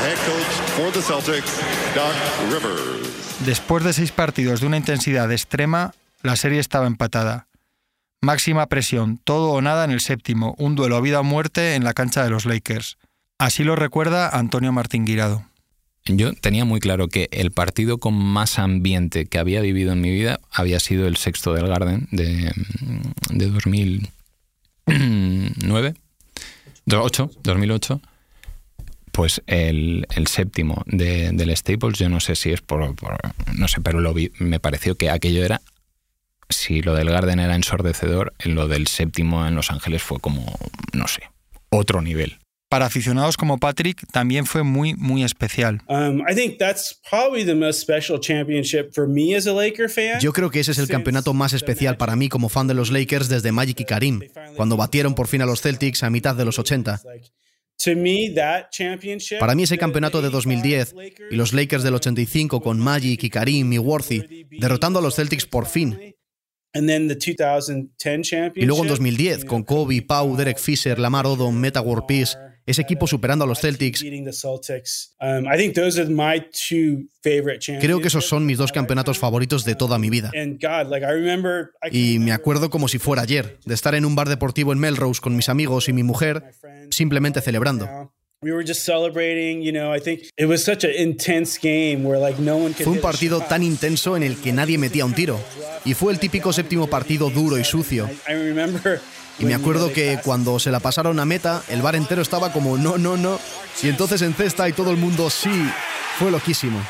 Head 0.00 0.16
coach 0.24 0.52
for 0.76 0.90
the 0.92 1.00
Doc 1.94 2.14
Rivers. 2.50 3.44
Después 3.44 3.84
de 3.84 3.92
seis 3.92 4.12
partidos 4.12 4.60
de 4.60 4.66
una 4.66 4.78
intensidad 4.78 5.30
extrema, 5.30 5.92
la 6.22 6.36
serie 6.36 6.58
estaba 6.58 6.86
empatada. 6.86 7.48
Máxima 8.22 8.66
presión, 8.66 9.18
todo 9.24 9.50
o 9.50 9.60
nada 9.60 9.84
en 9.84 9.90
el 9.90 10.00
séptimo, 10.00 10.54
un 10.56 10.74
duelo 10.74 10.96
a 10.96 11.00
vida 11.02 11.20
o 11.20 11.24
muerte 11.24 11.74
en 11.74 11.84
la 11.84 11.92
cancha 11.92 12.24
de 12.24 12.30
los 12.30 12.46
Lakers. 12.46 12.96
Así 13.38 13.62
lo 13.62 13.76
recuerda 13.76 14.30
Antonio 14.30 14.72
Martín 14.72 15.04
Guirado. 15.04 15.44
Yo 16.06 16.32
tenía 16.34 16.64
muy 16.64 16.80
claro 16.80 17.08
que 17.08 17.28
el 17.32 17.50
partido 17.50 17.98
con 17.98 18.14
más 18.14 18.58
ambiente 18.58 19.26
que 19.26 19.38
había 19.38 19.60
vivido 19.60 19.92
en 19.92 20.00
mi 20.00 20.10
vida 20.10 20.40
había 20.50 20.80
sido 20.80 21.06
el 21.08 21.16
sexto 21.16 21.52
del 21.52 21.66
Garden 21.66 22.08
de, 22.12 22.52
de 23.30 23.50
2009, 23.50 25.94
2008, 26.86 27.30
2008 27.42 28.00
pues 29.16 29.42
el, 29.46 30.06
el 30.14 30.26
séptimo 30.26 30.82
de, 30.84 31.30
del 31.32 31.56
Staples, 31.56 31.98
yo 31.98 32.10
no 32.10 32.20
sé 32.20 32.36
si 32.36 32.50
es 32.50 32.60
por, 32.60 32.94
por 32.96 33.16
no 33.54 33.66
sé, 33.66 33.80
pero 33.80 34.00
lo 34.00 34.12
vi, 34.12 34.30
me 34.38 34.60
pareció 34.60 34.96
que 34.96 35.08
aquello 35.08 35.42
era, 35.42 35.62
si 36.50 36.82
lo 36.82 36.94
del 36.94 37.08
Garden 37.08 37.40
era 37.40 37.56
ensordecedor, 37.56 38.34
lo 38.44 38.68
del 38.68 38.88
séptimo 38.88 39.46
en 39.46 39.54
Los 39.54 39.70
Ángeles 39.70 40.02
fue 40.02 40.20
como, 40.20 40.44
no 40.92 41.08
sé, 41.08 41.22
otro 41.70 42.02
nivel. 42.02 42.40
Para 42.68 42.86
aficionados 42.86 43.36
como 43.36 43.58
Patrick 43.58 44.04
también 44.12 44.44
fue 44.44 44.64
muy, 44.64 44.94
muy 44.94 45.22
especial. 45.22 45.82
Yo 50.20 50.32
creo 50.32 50.50
que 50.50 50.60
ese 50.60 50.72
es 50.72 50.78
el 50.78 50.88
campeonato 50.88 51.32
más 51.32 51.52
especial 51.52 51.96
para 51.96 52.16
mí 52.16 52.28
como 52.28 52.48
fan 52.48 52.66
de 52.66 52.74
los 52.74 52.90
Lakers 52.90 53.28
desde 53.28 53.52
Magic 53.52 53.80
y 53.80 53.84
Karim, 53.84 54.20
cuando 54.56 54.76
batieron 54.76 55.14
por 55.14 55.28
fin 55.28 55.42
a 55.42 55.46
los 55.46 55.62
Celtics 55.62 56.02
a 56.02 56.10
mitad 56.10 56.34
de 56.34 56.44
los 56.44 56.58
80. 56.58 57.00
Para 59.38 59.54
mí 59.54 59.62
ese 59.62 59.78
campeonato 59.78 60.20
de 60.20 60.30
2010 60.30 60.94
y 61.30 61.36
los 61.36 61.52
Lakers 61.52 61.84
del 61.84 61.94
85 61.94 62.60
con 62.62 62.80
Magic 62.80 63.22
y 63.22 63.30
Karim 63.30 63.72
y 63.72 63.78
Worthy 63.78 64.48
derrotando 64.58 64.98
a 64.98 65.02
los 65.02 65.14
Celtics 65.14 65.46
por 65.46 65.66
fin. 65.66 65.96
Y 66.74 68.64
luego 68.64 68.82
en 68.82 68.88
2010 68.88 69.44
con 69.44 69.62
Kobe, 69.62 70.02
Pau, 70.02 70.36
Derek 70.36 70.58
Fisher, 70.58 70.98
Lamar 70.98 71.26
Odom, 71.26 71.54
Meta 71.54 71.80
World 71.80 72.06
Peace, 72.06 72.36
ese 72.66 72.82
equipo 72.82 73.06
superando 73.06 73.44
a 73.44 73.48
los 73.48 73.60
Celtics. 73.60 74.04
Creo 77.80 78.00
que 78.00 78.08
esos 78.08 78.26
son 78.26 78.44
mis 78.44 78.58
dos 78.58 78.72
campeonatos 78.72 79.18
favoritos 79.18 79.64
de 79.64 79.74
toda 79.76 79.98
mi 79.98 80.10
vida. 80.10 80.32
Y 81.92 82.18
me 82.18 82.32
acuerdo 82.32 82.68
como 82.70 82.88
si 82.88 82.98
fuera 82.98 83.22
ayer, 83.22 83.58
de 83.64 83.74
estar 83.74 83.94
en 83.94 84.04
un 84.04 84.16
bar 84.16 84.28
deportivo 84.28 84.72
en 84.72 84.78
Melrose 84.78 85.20
con 85.20 85.36
mis 85.36 85.48
amigos 85.48 85.88
y 85.88 85.92
mi 85.92 86.02
mujer, 86.02 86.42
simplemente 86.90 87.40
celebrando. 87.40 88.12
Fue 92.74 92.92
un 92.92 93.00
partido 93.00 93.40
tan 93.40 93.62
intenso 93.62 94.16
en 94.16 94.22
el 94.22 94.36
que 94.36 94.52
nadie 94.52 94.76
metía 94.76 95.04
un 95.06 95.14
tiro. 95.14 95.40
Y 95.84 95.94
fue 95.94 96.12
el 96.12 96.18
típico 96.18 96.52
séptimo 96.52 96.86
partido 96.86 97.30
duro 97.30 97.58
y 97.58 97.64
sucio. 97.64 98.10
Y 99.38 99.44
me 99.44 99.54
acuerdo 99.54 99.92
que 99.92 100.18
cuando 100.24 100.58
se 100.58 100.70
la 100.70 100.80
pasaron 100.80 101.20
a 101.20 101.24
meta, 101.24 101.62
el 101.68 101.82
bar 101.82 101.94
entero 101.94 102.22
estaba 102.22 102.52
como 102.52 102.78
no, 102.78 102.96
no, 102.96 103.16
no. 103.16 103.38
Y 103.82 103.88
entonces 103.88 104.22
en 104.22 104.34
cesta 104.34 104.68
y 104.68 104.72
todo 104.72 104.90
el 104.90 104.96
mundo 104.96 105.28
sí. 105.30 105.70
Fue 106.18 106.30
loquísimo. 106.30 106.80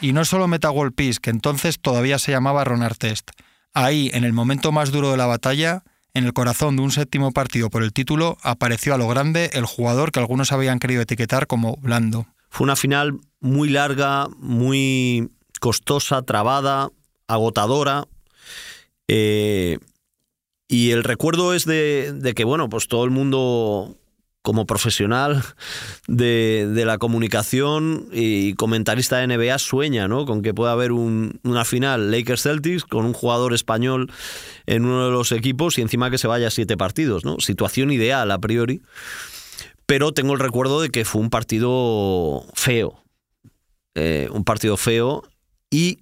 Y 0.00 0.12
no 0.12 0.24
solo 0.24 0.48
Meta 0.48 0.70
World 0.70 0.94
Peace, 0.94 1.20
que 1.20 1.30
entonces 1.30 1.78
todavía 1.80 2.18
se 2.18 2.32
llamaba 2.32 2.64
Ronar 2.64 2.96
Test. 2.96 3.30
Ahí, 3.72 4.10
en 4.12 4.24
el 4.24 4.32
momento 4.32 4.72
más 4.72 4.90
duro 4.90 5.12
de 5.12 5.16
la 5.16 5.26
batalla, 5.26 5.84
en 6.12 6.24
el 6.24 6.32
corazón 6.32 6.76
de 6.76 6.82
un 6.82 6.90
séptimo 6.90 7.30
partido 7.32 7.70
por 7.70 7.82
el 7.82 7.92
título, 7.92 8.38
apareció 8.42 8.94
a 8.94 8.98
lo 8.98 9.06
grande 9.06 9.50
el 9.52 9.66
jugador 9.66 10.12
que 10.12 10.18
algunos 10.18 10.50
habían 10.50 10.78
querido 10.80 11.02
etiquetar 11.02 11.46
como 11.46 11.76
blando. 11.76 12.26
Fue 12.48 12.64
una 12.64 12.74
final 12.74 13.20
muy 13.40 13.68
larga, 13.68 14.26
muy 14.38 15.30
costosa, 15.60 16.22
trabada, 16.22 16.90
agotadora. 17.28 18.08
Eh, 19.08 19.78
y 20.68 20.90
el 20.90 21.04
recuerdo 21.04 21.54
es 21.54 21.64
de, 21.64 22.32
que, 22.34 22.44
bueno, 22.44 22.68
pues 22.68 22.88
todo 22.88 23.04
el 23.04 23.10
mundo 23.10 23.96
como 24.42 24.64
profesional 24.64 25.42
de, 26.06 26.82
la 26.86 26.98
comunicación 26.98 28.08
y 28.12 28.54
comentarista 28.54 29.18
de 29.18 29.26
NBA 29.26 29.58
sueña 29.58 30.06
¿no? 30.06 30.24
con 30.24 30.42
que 30.42 30.54
pueda 30.54 30.70
haber 30.70 30.92
una 30.92 31.64
final 31.64 32.12
Lakers 32.12 32.42
Celtics 32.42 32.84
con 32.84 33.04
un 33.04 33.12
jugador 33.12 33.54
español 33.54 34.10
en 34.66 34.84
uno 34.84 35.06
de 35.06 35.10
los 35.10 35.32
equipos 35.32 35.78
y 35.78 35.82
encima 35.82 36.10
que 36.10 36.18
se 36.18 36.28
vaya 36.28 36.46
a 36.46 36.52
siete 36.52 36.76
partidos. 36.76 37.24
¿no? 37.24 37.40
Situación 37.40 37.90
ideal 37.90 38.30
a 38.30 38.38
priori. 38.38 38.82
Pero 39.86 40.12
tengo 40.12 40.34
el 40.34 40.40
recuerdo 40.40 40.80
de 40.80 40.90
que 40.90 41.04
fue 41.04 41.20
un 41.20 41.30
partido 41.30 42.44
feo. 42.54 43.02
Eh, 43.94 44.28
un 44.32 44.44
partido 44.44 44.76
feo. 44.76 45.22
Y 45.70 46.00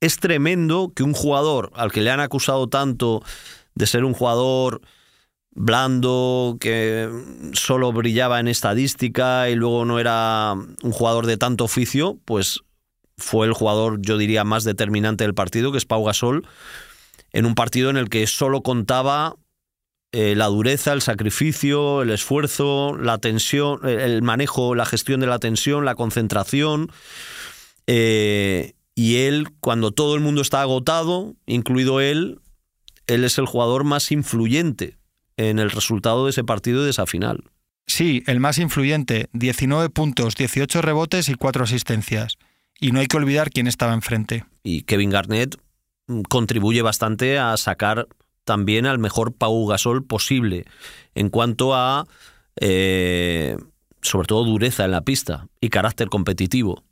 es 0.00 0.18
tremendo 0.18 0.92
que 0.94 1.02
un 1.02 1.12
jugador 1.12 1.70
al 1.74 1.92
que 1.92 2.00
le 2.00 2.10
han 2.10 2.20
acusado 2.20 2.68
tanto 2.68 3.22
de 3.78 3.86
ser 3.86 4.04
un 4.04 4.12
jugador 4.12 4.82
blando, 5.52 6.56
que 6.60 7.08
solo 7.52 7.92
brillaba 7.92 8.40
en 8.40 8.48
estadística 8.48 9.48
y 9.48 9.54
luego 9.54 9.84
no 9.84 9.98
era 9.98 10.54
un 10.54 10.92
jugador 10.92 11.26
de 11.26 11.36
tanto 11.36 11.64
oficio, 11.64 12.18
pues 12.24 12.60
fue 13.16 13.46
el 13.46 13.52
jugador, 13.52 14.00
yo 14.00 14.18
diría, 14.18 14.44
más 14.44 14.64
determinante 14.64 15.24
del 15.24 15.34
partido, 15.34 15.72
que 15.72 15.78
es 15.78 15.86
Pau 15.86 16.04
Gasol, 16.04 16.46
en 17.32 17.46
un 17.46 17.54
partido 17.54 17.88
en 17.90 17.96
el 17.96 18.08
que 18.08 18.26
solo 18.26 18.62
contaba 18.62 19.36
eh, 20.12 20.34
la 20.36 20.46
dureza, 20.46 20.92
el 20.92 21.02
sacrificio, 21.02 22.02
el 22.02 22.10
esfuerzo, 22.10 22.96
la 22.96 23.18
tensión, 23.18 23.86
el 23.86 24.22
manejo, 24.22 24.74
la 24.74 24.86
gestión 24.86 25.20
de 25.20 25.26
la 25.26 25.38
tensión, 25.38 25.84
la 25.84 25.94
concentración. 25.94 26.90
Eh, 27.86 28.74
y 28.94 29.16
él, 29.16 29.48
cuando 29.60 29.92
todo 29.92 30.14
el 30.14 30.20
mundo 30.20 30.40
está 30.40 30.62
agotado, 30.62 31.34
incluido 31.46 32.00
él, 32.00 32.40
él 33.08 33.24
es 33.24 33.38
el 33.38 33.46
jugador 33.46 33.82
más 33.82 34.12
influyente 34.12 34.96
en 35.36 35.58
el 35.58 35.70
resultado 35.70 36.24
de 36.24 36.30
ese 36.30 36.44
partido 36.44 36.82
y 36.82 36.84
de 36.84 36.90
esa 36.90 37.06
final. 37.06 37.42
Sí, 37.86 38.22
el 38.26 38.38
más 38.38 38.58
influyente, 38.58 39.30
19 39.32 39.88
puntos, 39.88 40.34
18 40.36 40.82
rebotes 40.82 41.28
y 41.28 41.34
4 41.34 41.64
asistencias. 41.64 42.36
Y 42.78 42.92
no 42.92 43.00
hay 43.00 43.06
que 43.06 43.16
olvidar 43.16 43.50
quién 43.50 43.66
estaba 43.66 43.94
enfrente. 43.94 44.44
Y 44.62 44.82
Kevin 44.82 45.10
Garnett 45.10 45.56
mm, 46.06 46.20
contribuye 46.22 46.82
bastante 46.82 47.38
a 47.38 47.56
sacar 47.56 48.06
también 48.44 48.86
al 48.86 48.98
mejor 48.98 49.34
Pau 49.34 49.66
Gasol 49.66 50.04
posible 50.04 50.66
en 51.14 51.30
cuanto 51.30 51.74
a, 51.74 52.06
eh, 52.60 53.56
sobre 54.02 54.26
todo, 54.26 54.44
dureza 54.44 54.84
en 54.84 54.90
la 54.90 55.02
pista 55.02 55.48
y 55.60 55.70
carácter 55.70 56.08
competitivo. 56.08 56.84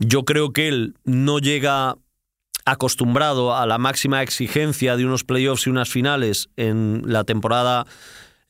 Yo 0.00 0.24
creo 0.24 0.52
que 0.52 0.68
él 0.68 0.94
no 1.04 1.38
llega 1.38 1.96
acostumbrado 2.70 3.56
a 3.56 3.66
la 3.66 3.78
máxima 3.78 4.22
exigencia 4.22 4.96
de 4.96 5.04
unos 5.04 5.24
playoffs 5.24 5.66
y 5.66 5.70
unas 5.70 5.88
finales 5.88 6.48
en 6.56 7.02
la 7.06 7.24
temporada, 7.24 7.86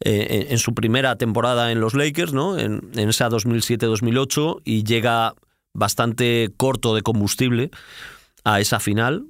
eh, 0.00 0.48
en 0.50 0.58
su 0.58 0.74
primera 0.74 1.16
temporada 1.16 1.72
en 1.72 1.80
los 1.80 1.94
Lakers, 1.94 2.32
¿no? 2.32 2.58
en, 2.58 2.90
en 2.94 3.08
esa 3.08 3.28
2007-2008, 3.28 4.62
y 4.64 4.84
llega 4.84 5.34
bastante 5.74 6.50
corto 6.56 6.94
de 6.94 7.02
combustible 7.02 7.70
a 8.44 8.60
esa 8.60 8.80
final, 8.80 9.26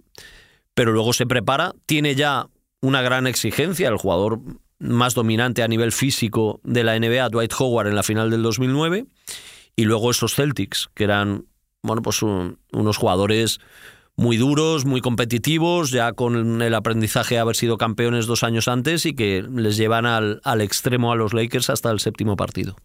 pero 0.75 0.93
luego 0.93 1.13
se 1.13 1.27
prepara, 1.27 1.75
tiene 1.87 2.15
ya 2.15 2.47
una 2.81 3.03
gran 3.03 3.27
exigencia, 3.27 3.89
el 3.89 3.97
jugador 3.97 4.41
más 4.79 5.15
dominante 5.15 5.63
a 5.63 5.69
nivel 5.69 5.93
físico 5.93 6.61
de 6.63 6.85
la 6.85 6.99
NBA, 6.99 7.29
Dwight 7.31 7.53
Howard, 7.59 7.89
en 7.89 7.97
la 7.97 8.03
final 8.03 8.31
del 8.31 8.43
2009, 8.43 9.07
y 9.77 9.85
luego 9.85 10.11
esos 10.11 10.35
Celtics, 10.35 10.89
que 10.95 11.05
eran 11.05 11.45
bueno, 11.83 12.03
pues 12.03 12.23
unos 12.23 12.97
jugadores 12.97 13.61
muy 14.19 14.37
duros, 14.37 14.85
muy 14.85 15.01
competitivos, 15.01 15.93
ya 15.93 16.13
con 16.13 16.61
el 16.61 16.75
aprendizaje 16.75 17.37
de 17.37 17.41
haber 17.41 17.55
sido 17.55 17.79
campeones 17.79 18.27
dos 18.27 18.43
años 18.43 18.67
antes 18.67 19.07
y 19.07 19.15
que 19.15 19.45
les 19.51 19.77
llevan 19.77 20.07
al, 20.07 20.41
al 20.45 20.61
extremo 20.61 21.13
a 21.13 21.17
los 21.17 21.33
Lakers 21.33 21.71
hasta 21.71 21.91
el 21.91 22.01
séptimo 22.01 22.37
partido. 22.37 22.77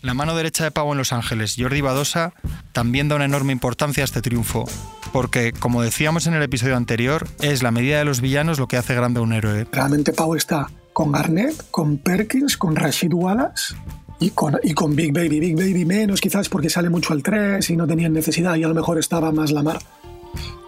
La 0.00 0.14
mano 0.14 0.34
derecha 0.34 0.64
de 0.64 0.70
Pau 0.70 0.90
en 0.90 0.98
Los 0.98 1.12
Ángeles, 1.12 1.56
Jordi 1.58 1.82
Badosa, 1.82 2.32
también 2.72 3.08
da 3.08 3.16
una 3.16 3.26
enorme 3.26 3.52
importancia 3.52 4.02
a 4.02 4.06
este 4.06 4.22
triunfo, 4.22 4.64
porque, 5.12 5.52
como 5.52 5.82
decíamos 5.82 6.26
en 6.26 6.32
el 6.32 6.42
episodio 6.42 6.76
anterior, 6.76 7.28
es 7.40 7.62
la 7.62 7.70
medida 7.70 7.98
de 7.98 8.06
los 8.06 8.22
villanos 8.22 8.58
lo 8.58 8.68
que 8.68 8.78
hace 8.78 8.94
grande 8.94 9.20
a 9.20 9.22
un 9.22 9.34
héroe. 9.34 9.66
Realmente 9.70 10.14
Pau 10.14 10.34
está 10.34 10.70
con 10.94 11.12
Garnett, 11.12 11.70
con 11.70 11.98
Perkins, 11.98 12.56
con 12.56 12.74
Rashid 12.74 13.12
Wallace 13.12 13.74
y 14.20 14.30
con, 14.30 14.58
y 14.62 14.74
con 14.74 14.94
Big 14.96 15.12
Baby. 15.12 15.40
Big 15.40 15.56
Baby 15.56 15.84
menos 15.84 16.20
quizás 16.20 16.48
porque 16.48 16.68
sale 16.68 16.90
mucho 16.90 17.12
al 17.12 17.22
3 17.22 17.68
y 17.70 17.76
no 17.76 17.86
tenían 17.86 18.12
necesidad 18.12 18.56
y 18.56 18.64
a 18.64 18.68
lo 18.68 18.74
mejor 18.74 18.98
estaba 18.98 19.32
más 19.32 19.52
la 19.52 19.62
mar. 19.62 19.78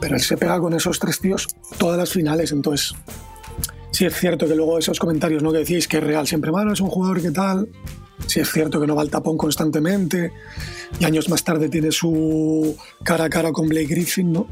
Pero 0.00 0.16
él 0.16 0.22
se 0.22 0.36
pega 0.36 0.58
con 0.58 0.72
esos 0.72 0.98
tres 0.98 1.20
tíos 1.20 1.48
todas 1.78 1.98
las 1.98 2.10
finales, 2.10 2.52
entonces 2.52 2.94
sí 3.90 4.06
es 4.06 4.16
cierto 4.16 4.48
que 4.48 4.54
luego 4.54 4.78
esos 4.78 4.98
comentarios 4.98 5.42
¿no? 5.42 5.52
decís 5.52 5.86
que 5.86 5.98
es 5.98 6.02
real 6.02 6.26
siempre, 6.26 6.50
bueno, 6.50 6.72
es 6.72 6.80
un 6.80 6.88
jugador 6.88 7.20
que 7.20 7.30
tal, 7.30 7.68
sí 8.26 8.40
es 8.40 8.50
cierto 8.50 8.80
que 8.80 8.86
no 8.86 8.94
va 8.94 9.02
al 9.02 9.10
tapón 9.10 9.36
constantemente 9.36 10.32
y 10.98 11.04
años 11.04 11.28
más 11.28 11.44
tarde 11.44 11.68
tiene 11.68 11.92
su 11.92 12.76
cara 13.02 13.24
a 13.24 13.30
cara 13.30 13.52
con 13.52 13.68
Blake 13.68 13.88
Griffin, 13.88 14.32
¿no? 14.32 14.46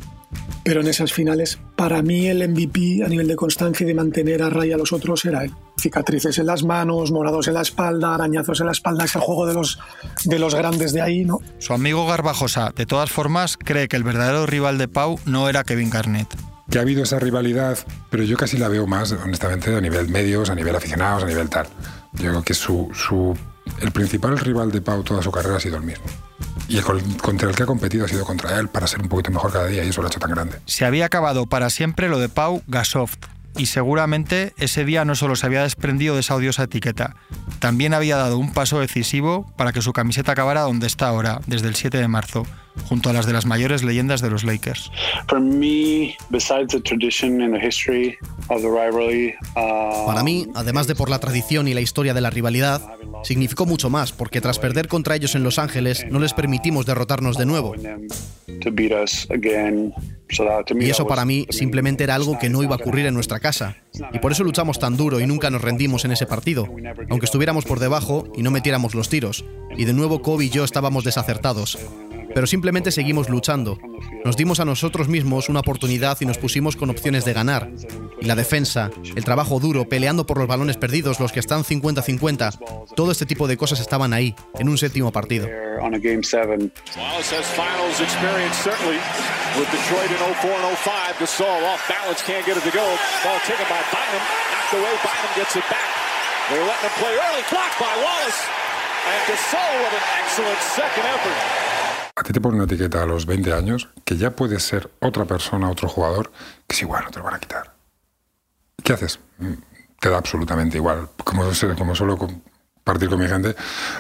Pero 0.65 0.81
en 0.81 0.89
esas 0.89 1.13
finales, 1.13 1.59
para 1.77 2.03
mí 2.03 2.27
el 2.27 2.47
MVP 2.47 3.03
a 3.05 3.09
nivel 3.09 3.29
de 3.29 3.37
constancia 3.37 3.85
y 3.85 3.89
de 3.89 3.95
mantener 3.95 4.43
a 4.43 4.51
raya 4.51 4.75
a 4.75 4.79
los 4.79 4.93
otros 4.93 5.25
era 5.25 5.45
él. 5.45 5.53
Cicatrices 5.81 6.39
en 6.39 6.47
las 6.47 6.65
manos, 6.65 7.11
morados 7.11 7.49
en 7.49 7.55
la 7.55 7.63
espalda, 7.63 8.15
arañazos 8.15 8.61
en 8.61 8.67
la 8.67 8.73
espalda, 8.73 9.05
es 9.05 9.15
el 9.15 9.23
juego 9.23 9.47
de 9.47 9.55
los, 9.55 9.79
de 10.25 10.39
los 10.39 10.55
grandes 10.55 10.93
de 10.93 11.01
ahí, 11.01 11.25
¿no? 11.25 11.41
Su 11.59 11.73
amigo 11.73 12.07
Garbajosa, 12.07 12.73
de 12.75 12.87
todas 12.87 13.11
formas, 13.11 13.57
cree 13.57 13.89
que 13.89 13.97
el 13.97 14.05
verdadero 14.05 14.47
rival 14.47 14.79
de 14.79 14.89
Pau 14.89 15.19
no 15.25 15.49
era 15.49 15.65
Kevin 15.65 15.91
Garnett. 15.91 16.29
Que 16.71 16.79
ha 16.79 16.83
habido 16.83 17.03
esa 17.03 17.19
rivalidad, 17.19 17.79
pero 18.11 18.25
yo 18.25 18.37
casi 18.37 18.59
la 18.59 18.69
veo 18.69 18.87
más, 18.87 19.13
honestamente, 19.13 19.75
a 19.75 19.81
nivel 19.81 20.09
medios, 20.09 20.51
a 20.51 20.55
nivel 20.55 20.77
aficionados, 20.77 21.23
a 21.23 21.27
nivel 21.27 21.49
tal. 21.49 21.67
Yo 22.13 22.31
creo 22.31 22.43
que 22.43 22.53
su, 22.53 22.91
su, 22.93 23.35
el 23.81 23.93
principal 23.93 24.39
rival 24.39 24.71
de 24.71 24.81
Pau 24.81 25.03
toda 25.03 25.23
su 25.23 25.31
carrera 25.31 25.57
ha 25.57 25.61
sido 25.61 25.77
el 25.77 25.83
mismo. 25.83 26.05
Y 26.69 26.77
el 26.77 26.85
contra 26.85 27.49
el 27.49 27.57
que 27.57 27.63
ha 27.63 27.67
competido 27.67 28.05
ha 28.05 28.09
sido 28.09 28.25
contra 28.25 28.59
él 28.59 28.69
para 28.69 28.87
ser 28.87 29.01
un 29.01 29.09
poquito 29.09 29.31
mejor 29.31 29.53
cada 29.53 29.67
día 29.67 29.85
y 29.85 29.89
eso 29.89 30.03
lo 30.03 30.09
ha 30.09 30.11
hecho 30.11 30.21
tan 30.21 30.31
grande. 30.31 30.59
Se 30.67 30.85
había 30.85 31.07
acabado 31.07 31.47
para 31.47 31.71
siempre 31.71 32.09
lo 32.09 32.19
de 32.19 32.29
Pau 32.29 32.63
Gasov 32.67 33.11
y 33.59 33.67
seguramente 33.67 34.55
ese 34.59 34.85
día 34.85 35.05
no 35.05 35.15
solo 35.15 35.37
se 35.37 35.45
había 35.45 35.63
desprendido 35.63 36.15
de 36.15 36.21
esa 36.21 36.37
odiosa 36.37 36.63
etiqueta, 36.63 37.17
también 37.59 37.93
había 37.93 38.17
dado 38.17 38.39
un 38.39 38.53
paso 38.53 38.81
decisivo 38.81 39.53
para 39.57 39.73
que 39.73 39.83
su 39.83 39.93
camiseta 39.93 40.33
acabara 40.33 40.63
donde 40.63 40.87
está 40.87 41.09
ahora, 41.09 41.41
desde 41.47 41.69
el 41.69 41.75
7 41.75 41.99
de 41.99 42.09
marzo, 42.09 42.47
junto 42.89 43.11
a 43.11 43.13
las 43.13 43.27
de 43.27 43.33
las 43.33 43.47
mayores 43.47 43.83
leyendas 43.83 44.21
de 44.21 44.31
los 44.31 44.45
Lakers. 44.45 44.91
Para 49.55 50.23
mí, 50.23 50.47
además 50.55 50.87
de 50.87 50.95
por 50.95 51.11
la 51.11 51.19
tradición 51.19 51.69
y 51.69 51.75
la 51.75 51.81
historia 51.81 52.15
de 52.15 52.21
la 52.21 52.31
rivalidad, 52.31 52.81
significó 53.25 53.67
mucho 53.67 53.91
más, 53.91 54.13
porque 54.13 54.41
tras 54.41 54.59
perder 54.59 54.89
contra 54.89 55.17
ellos 55.17 55.35
en 55.35 55.43
Los 55.43 55.59
Ángeles, 55.59 56.07
no 56.11 56.21
les 56.21 56.33
permitimos 56.33 56.87
derrotarnos 56.87 57.37
de 57.37 57.47
nuevo. 57.47 57.75
Y 60.81 60.91
eso 60.91 61.07
para 61.07 61.25
mí 61.25 61.47
simplemente 61.51 62.05
era 62.05 62.15
algo 62.15 62.39
que 62.39 62.49
no 62.49 62.63
iba 62.63 62.75
a 62.75 62.79
ocurrir 62.79 63.07
en 63.07 63.15
nuestra 63.15 63.41
casa. 63.41 63.48
Y 64.13 64.19
por 64.19 64.33
eso 64.33 64.45
luchamos 64.45 64.79
tan 64.79 64.97
duro 64.97 65.21
y 65.21 65.27
nunca 65.27 65.51
nos 65.51 65.63
rendimos 65.63 66.05
en 66.05 66.13
ese 66.13 66.27
partido, 66.27 66.69
aunque 67.11 67.27
estuviéramos 67.27 67.65
por 67.65 67.81
debajo 67.81 68.31
y 68.37 68.43
no 68.43 68.51
metiéramos 68.51 68.95
los 68.95 69.09
tiros. 69.09 69.45
Y 69.77 69.85
de 69.85 69.93
nuevo 69.93 70.23
Kobe 70.23 70.47
y 70.47 70.51
yo 70.51 70.65
estábamos 70.65 71.05
desacertados 71.05 71.79
pero 72.35 72.47
simplemente 72.47 72.93
seguimos 72.93 73.29
luchando. 73.29 73.79
Nos 74.25 74.37
dimos 74.37 74.61
a 74.61 74.65
nosotros 74.65 75.09
mismos 75.09 75.49
una 75.49 75.61
oportunidad 75.61 76.19
y 76.21 76.27
nos 76.27 76.39
pusimos 76.39 76.77
con 76.77 76.91
opciones 76.91 77.25
de 77.25 77.33
ganar. 77.33 77.71
Y 78.21 78.27
la 78.27 78.37
defensa, 78.37 78.91
el 79.17 79.25
trabajo 79.25 79.59
duro, 79.61 79.89
peleando 79.89 80.27
por 80.27 80.39
los 80.39 80.47
balones 80.47 80.77
perdidos, 80.77 81.21
los 81.21 81.33
que 81.33 81.41
están 81.41 81.65
50-50, 81.65 82.95
todo 82.95 83.13
este 83.13 83.27
tipo 83.27 83.49
de 83.49 83.57
cosas 83.57 83.81
estaban 83.81 84.13
ahí, 84.13 84.35
en 84.59 84.69
un 84.69 84.79
séptimo 84.79 85.13
partido. 85.13 85.49
A 102.19 102.23
ti 102.23 102.33
te 102.33 102.41
ponen 102.41 102.57
una 102.57 102.65
etiqueta 102.65 103.03
a 103.03 103.07
los 103.07 103.27
20 103.27 103.53
años 103.53 103.89
que 104.05 104.17
ya 104.17 104.33
puedes 104.33 104.63
ser 104.63 104.91
otra 105.01 105.25
persona, 105.25 105.71
otro 105.71 105.89
jugador, 105.89 106.33
que 106.67 106.75
es 106.75 106.83
igual, 106.83 107.05
te 107.11 107.19
lo 107.19 107.25
van 107.25 107.35
a 107.35 107.39
quitar. 107.39 107.75
¿Qué 108.83 108.93
haces? 108.93 109.21
Mm, 109.39 109.53
te 110.01 110.11
da 110.11 110.19
absolutamente 110.19 110.79
igual. 110.79 111.09
Como, 111.23 111.45
como 111.77 111.95
suelo 111.95 112.19
compartir 112.89 113.11
con 113.11 113.21
mi 113.21 113.29
gente, 113.29 113.55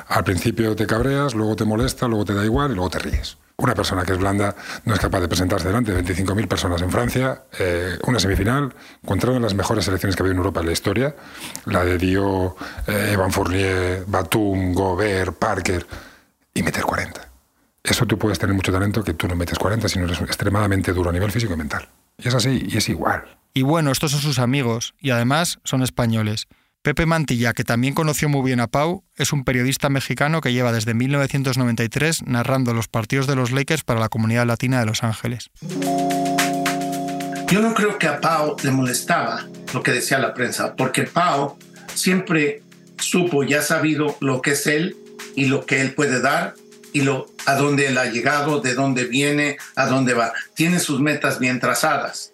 al 0.08 0.24
principio 0.24 0.74
te 0.74 0.86
cabreas, 0.86 1.34
luego 1.34 1.54
te 1.56 1.66
molesta, 1.66 2.08
luego 2.08 2.24
te 2.24 2.32
da 2.32 2.42
igual 2.42 2.72
y 2.72 2.74
luego 2.74 2.88
te 2.88 2.98
ríes. 2.98 3.36
Una 3.58 3.74
persona 3.74 4.02
que 4.02 4.12
es 4.12 4.18
blanda 4.18 4.54
no 4.86 4.94
es 4.94 5.00
capaz 5.00 5.20
de 5.20 5.28
presentarse 5.28 5.66
delante 5.66 5.92
de 5.92 6.02
25.000 6.02 6.48
personas 6.48 6.80
en 6.80 6.90
Francia, 6.90 7.42
eh, 7.58 7.98
una 8.06 8.18
semifinal, 8.18 8.72
contra 9.04 9.28
una 9.28 9.40
de 9.40 9.42
las 9.42 9.54
mejores 9.54 9.84
selecciones 9.84 10.16
que 10.16 10.22
ha 10.22 10.24
habido 10.24 10.32
en 10.32 10.38
Europa 10.38 10.60
en 10.60 10.66
la 10.66 10.72
historia, 10.72 11.14
la 11.66 11.84
de 11.84 11.98
Dio, 11.98 12.56
eh, 12.86 13.10
Evan 13.12 13.30
Fournier, 13.30 14.04
Batum, 14.06 14.72
Gobert, 14.72 15.34
Parker, 15.34 15.84
y 16.54 16.62
meter 16.62 16.82
40 16.82 17.28
eso 17.84 18.04
tú 18.06 18.18
puedes 18.18 18.38
tener 18.38 18.54
mucho 18.54 18.70
talento 18.70 19.02
que 19.02 19.14
tú 19.14 19.26
no 19.28 19.34
metes 19.34 19.58
40, 19.58 19.88
sino 19.88 20.04
eres 20.04 20.20
extremadamente 20.20 20.92
duro 20.92 21.08
a 21.08 21.12
nivel 21.12 21.32
físico 21.32 21.54
y 21.54 21.56
mental. 21.56 21.88
Y 22.18 22.28
es 22.28 22.34
así, 22.34 22.66
y 22.68 22.76
es 22.76 22.88
igual. 22.90 23.24
Y 23.54 23.62
bueno, 23.62 23.90
estos 23.90 24.10
son 24.10 24.20
sus 24.20 24.38
amigos, 24.38 24.94
y 25.00 25.10
además 25.10 25.58
son 25.64 25.82
españoles. 25.82 26.48
Pepe 26.82 27.06
Mantilla, 27.06 27.52
que 27.54 27.64
también 27.64 27.92
conoció 27.92 28.28
muy 28.28 28.42
bien 28.42 28.60
a 28.60 28.68
Pau, 28.68 29.04
es 29.16 29.32
un 29.32 29.44
periodista 29.44 29.88
mexicano 29.88 30.40
que 30.40 30.52
lleva 30.52 30.72
desde 30.72 30.94
1993 30.94 32.22
narrando 32.22 32.72
los 32.72 32.86
partidos 32.86 33.26
de 33.26 33.34
los 33.34 33.50
Lakers 33.50 33.82
para 33.82 33.98
la 33.98 34.08
comunidad 34.08 34.46
latina 34.46 34.78
de 34.78 34.86
Los 34.86 35.02
Ángeles. 35.02 35.50
Yo 37.48 37.60
no 37.60 37.74
creo 37.74 37.98
que 37.98 38.06
a 38.06 38.20
Pau 38.20 38.56
le 38.62 38.70
molestaba 38.70 39.44
lo 39.74 39.82
que 39.82 39.90
decía 39.90 40.18
la 40.18 40.34
prensa, 40.34 40.76
porque 40.76 41.02
Pau 41.02 41.58
siempre 41.94 42.62
supo 42.98 43.42
y 43.42 43.54
ha 43.54 43.62
sabido 43.62 44.16
lo 44.20 44.40
que 44.40 44.52
es 44.52 44.66
él 44.66 44.96
y 45.34 45.46
lo 45.46 45.66
que 45.66 45.80
él 45.80 45.94
puede 45.94 46.20
dar 46.20 46.54
y 46.92 47.02
lo, 47.02 47.26
a 47.46 47.54
dónde 47.54 47.86
él 47.86 47.98
ha 47.98 48.06
llegado, 48.06 48.60
de 48.60 48.74
dónde 48.74 49.04
viene, 49.04 49.58
a 49.74 49.86
dónde 49.86 50.14
va. 50.14 50.32
Tiene 50.54 50.78
sus 50.78 51.00
metas 51.00 51.38
bien 51.38 51.58
trazadas. 51.58 52.30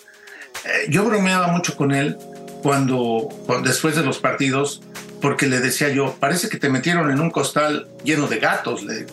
Eh, 0.64 0.86
yo 0.90 1.04
bromeaba 1.04 1.48
mucho 1.48 1.76
con 1.76 1.92
él 1.92 2.18
cuando, 2.64 3.28
después 3.62 3.94
de 3.94 4.02
los 4.02 4.20
partidos, 4.20 4.80
porque 5.20 5.46
le 5.48 5.60
decía 5.60 5.90
yo, 5.90 6.16
parece 6.18 6.48
que 6.48 6.56
te 6.56 6.70
metieron 6.70 7.10
en 7.10 7.20
un 7.20 7.30
costal 7.30 7.88
lleno 8.04 8.26
de 8.26 8.38
gatos, 8.38 8.82
le, 8.84 9.04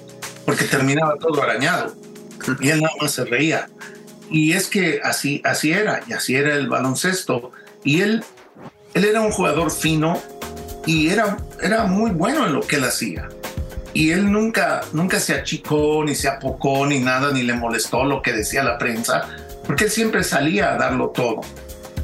porque 0.46 0.64
terminaba 0.64 1.18
todo 1.18 1.44
arañado. 1.44 1.94
Y 2.62 2.70
él 2.70 2.80
nada 2.80 2.96
más 3.02 3.12
se 3.12 3.26
reía. 3.26 3.68
Y 4.30 4.54
es 4.54 4.68
que 4.68 5.02
así, 5.04 5.42
así 5.44 5.74
era, 5.74 6.00
y 6.08 6.14
así 6.14 6.38
era 6.38 6.56
el 6.56 6.70
baloncesto. 6.70 7.52
Y 7.84 8.00
él, 8.00 8.24
él 8.94 9.04
era 9.04 9.20
un 9.20 9.32
jugador 9.32 9.70
fino 9.70 10.22
y 10.86 11.10
era, 11.10 11.36
era 11.62 11.84
muy 11.84 12.12
bueno 12.12 12.48
en 12.48 12.54
lo 12.54 12.62
que 12.62 12.78
él 12.78 12.86
hacía 12.86 13.28
y 13.94 14.12
él 14.12 14.32
nunca, 14.32 14.80
nunca 14.94 15.20
se 15.20 15.34
achicó, 15.34 16.06
ni 16.06 16.16
se 16.16 16.30
apocó, 16.30 16.86
ni 16.86 17.00
nada, 17.00 17.34
ni 17.34 17.44
le 17.44 17.54
molestó 17.54 18.06
lo 18.06 18.22
que 18.22 18.32
decía 18.32 18.64
la 18.64 18.78
prensa, 18.78 19.28
porque 19.66 19.84
él 19.84 19.92
siempre 19.92 20.24
salía 20.24 20.74
a 20.74 20.78
darlo 20.78 21.10
todo. 21.10 21.42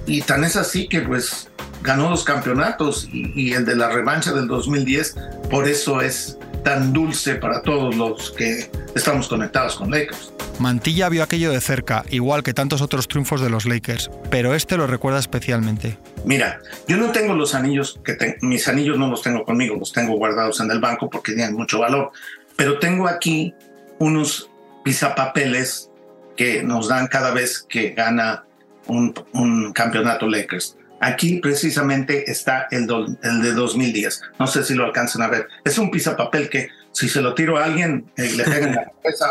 Y 0.07 0.21
tan 0.21 0.43
es 0.43 0.55
así 0.55 0.87
que 0.87 1.01
pues 1.01 1.49
ganó 1.83 2.09
dos 2.09 2.23
campeonatos 2.23 3.07
y, 3.11 3.31
y 3.35 3.53
el 3.53 3.65
de 3.65 3.75
la 3.75 3.89
revancha 3.89 4.31
del 4.31 4.47
2010, 4.47 5.15
por 5.49 5.67
eso 5.67 6.01
es 6.01 6.37
tan 6.63 6.91
dulce 6.91 7.35
para 7.35 7.61
todos 7.61 7.95
los 7.95 8.31
que 8.31 8.69
estamos 8.95 9.27
conectados 9.27 9.75
con 9.75 9.91
Lakers. 9.91 10.33
Mantilla 10.59 11.07
vio 11.09 11.23
aquello 11.23 11.51
de 11.51 11.61
cerca, 11.61 12.03
igual 12.09 12.41
que 12.41 12.53
tantos 12.53 12.81
otros 12.81 13.07
triunfos 13.07 13.41
de 13.41 13.49
los 13.49 13.65
Lakers, 13.65 14.09
pero 14.31 14.55
este 14.55 14.75
lo 14.75 14.87
recuerda 14.87 15.19
especialmente. 15.19 15.97
Mira, 16.25 16.59
yo 16.87 16.97
no 16.97 17.11
tengo 17.11 17.35
los 17.35 17.53
anillos, 17.53 17.99
que 18.03 18.37
mis 18.41 18.67
anillos 18.67 18.97
no 18.97 19.07
los 19.07 19.21
tengo 19.21 19.45
conmigo, 19.45 19.75
los 19.75 19.93
tengo 19.93 20.17
guardados 20.17 20.59
en 20.59 20.71
el 20.71 20.79
banco 20.79 21.09
porque 21.09 21.33
tienen 21.33 21.55
mucho 21.55 21.79
valor, 21.79 22.11
pero 22.55 22.79
tengo 22.79 23.07
aquí 23.07 23.53
unos 23.99 24.49
pisapapeles 24.83 25.91
que 26.35 26.63
nos 26.63 26.87
dan 26.87 27.07
cada 27.07 27.31
vez 27.31 27.65
que 27.67 27.91
gana 27.91 28.46
un, 28.87 29.73
campeonato 29.73 30.27
Lakers. 30.27 30.77
Aquí 30.99 31.39
precisamente 31.39 32.29
está 32.29 32.67
el, 32.71 32.87
el, 33.21 33.41
de 33.41 33.53
2010. 33.53 34.21
No 34.39 34.47
sé 34.47 34.63
si 34.63 34.73
lo 34.73 34.85
alcanzan 34.85 35.21
a 35.21 35.27
ver. 35.27 35.47
Es 35.63 35.77
un 35.77 35.91
pisapapel 35.91 36.49
que 36.49 36.69
si 36.91 37.07
se 37.07 37.21
lo 37.21 37.35
tiro 37.35 37.57
a 37.57 37.65
alguien, 37.65 38.09
eh, 38.17 38.31
le 38.35 38.43
pegan 38.43 38.73
la 38.75 38.85
cabeza, 38.85 39.27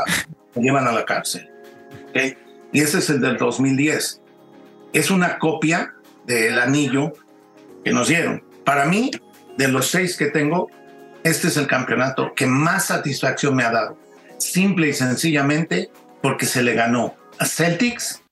me 0.55 0.63
llevan 0.63 0.87
a 0.87 0.93
la 0.93 1.05
cárcel. 1.05 1.51
Y 2.73 2.81
ese 2.81 2.99
es 2.99 3.11
el 3.11 3.21
del 3.21 3.37
2010. 3.37 4.21
Es 4.93 5.11
una 5.11 5.39
copia 5.39 5.95
del 6.27 6.59
anillo 6.59 7.13
que 7.85 7.93
nos 7.93 8.09
dieron. 8.09 8.43
Para 8.65 8.85
mí, 8.85 9.11
de 9.57 9.69
los 9.69 9.89
seis 9.89 10.17
que 10.17 10.27
tengo, 10.27 10.71
este 11.25 11.49
es 11.49 11.57
el 11.57 11.67
campeonato 11.67 12.35
que 12.35 12.47
más 12.47 12.87
satisfacción 12.87 13.57
me 13.57 13.65
ha 13.65 13.71
dado. 13.71 13.99
Simple 14.39 14.89
y 14.89 14.93
sencillamente 14.93 15.91
porque 16.23 16.47
se 16.47 16.63
le 16.63 16.75
ganó 16.75 17.15
a 17.39 17.47
Celtics 17.47 18.23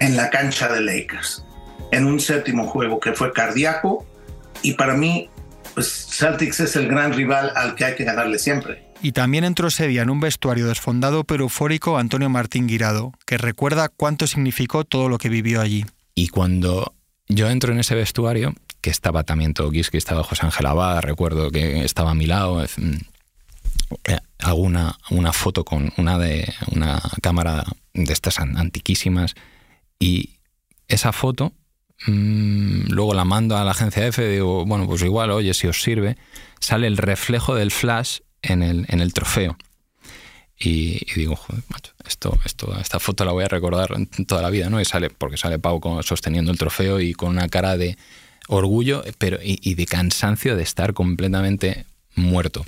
en 0.00 0.16
la 0.16 0.30
cancha 0.30 0.68
de 0.68 0.80
Lakers, 0.80 1.44
en 1.92 2.06
un 2.06 2.20
séptimo 2.20 2.66
juego 2.66 3.00
que 3.00 3.12
fue 3.12 3.32
cardíaco. 3.32 4.06
Y 4.62 4.74
para 4.74 4.94
mí, 4.94 5.28
pues 5.74 6.08
Celtics 6.10 6.60
es 6.60 6.76
el 6.76 6.88
gran 6.88 7.12
rival 7.12 7.52
al 7.54 7.74
que 7.74 7.84
hay 7.84 7.94
que 7.94 8.04
ganarle 8.04 8.38
siempre. 8.38 8.86
Y 9.02 9.12
también 9.12 9.44
entró 9.44 9.68
ese 9.68 9.86
día 9.86 10.02
en 10.02 10.10
un 10.10 10.20
vestuario 10.20 10.66
desfondado 10.66 11.24
pero 11.24 11.44
eufórico 11.44 11.98
Antonio 11.98 12.28
Martín 12.30 12.66
Guirado, 12.66 13.12
que 13.26 13.38
recuerda 13.38 13.88
cuánto 13.88 14.26
significó 14.26 14.84
todo 14.84 15.08
lo 15.08 15.18
que 15.18 15.28
vivió 15.28 15.60
allí. 15.60 15.84
Y 16.14 16.28
cuando 16.28 16.94
yo 17.28 17.48
entro 17.48 17.72
en 17.72 17.80
ese 17.80 17.94
vestuario, 17.94 18.54
que 18.80 18.90
estaba 18.90 19.24
también 19.24 19.52
que 19.52 19.98
estaba 19.98 20.22
José 20.22 20.46
Ángel 20.46 20.66
Abad, 20.66 21.02
recuerdo 21.02 21.50
que 21.50 21.84
estaba 21.84 22.12
a 22.12 22.14
mi 22.14 22.26
lado, 22.26 22.64
mm, 22.76 22.96
eh, 24.04 24.18
hago 24.38 24.60
una, 24.60 24.96
foto 25.32 25.64
con 25.64 25.92
una 25.96 26.18
de 26.18 26.52
una 26.72 27.02
cámara 27.20 27.64
de 27.94 28.12
estas 28.12 28.38
antiquísimas 28.38 29.34
y 29.98 30.30
esa 30.88 31.12
foto 31.12 31.52
mm, 32.06 32.88
luego 32.88 33.14
la 33.14 33.24
mando 33.24 33.56
a 33.56 33.64
la 33.64 33.72
agencia 33.72 34.06
F 34.06 34.26
digo, 34.28 34.64
bueno, 34.64 34.86
pues 34.86 35.02
igual, 35.02 35.30
oye, 35.30 35.54
si 35.54 35.66
os 35.66 35.82
sirve, 35.82 36.16
sale 36.60 36.86
el 36.86 36.96
reflejo 36.96 37.54
del 37.54 37.70
flash 37.70 38.20
en 38.42 38.62
el, 38.62 38.86
en 38.88 39.00
el 39.00 39.12
trofeo. 39.12 39.56
Y, 40.58 41.00
digo, 41.14 41.36
joder, 41.36 41.62
macho, 41.68 41.92
esto, 42.06 42.38
esto, 42.44 42.74
esta 42.80 42.98
foto 42.98 43.24
la 43.24 43.32
voy 43.32 43.44
a 43.44 43.48
recordar 43.48 43.90
toda 44.26 44.40
la 44.40 44.48
vida, 44.48 44.70
¿no? 44.70 44.80
Y 44.80 44.86
sale, 44.86 45.10
porque 45.10 45.36
sale 45.36 45.58
Pau 45.58 45.80
sosteniendo 46.02 46.50
el 46.50 46.58
trofeo 46.58 46.98
y 47.00 47.12
con 47.12 47.30
una 47.30 47.48
cara 47.48 47.76
de 47.76 47.98
orgullo 48.48 49.04
pero, 49.18 49.38
y, 49.42 49.74
de 49.74 49.86
cansancio 49.86 50.56
de 50.56 50.62
estar 50.62 50.94
completamente 50.94 51.84
muerto. 52.14 52.64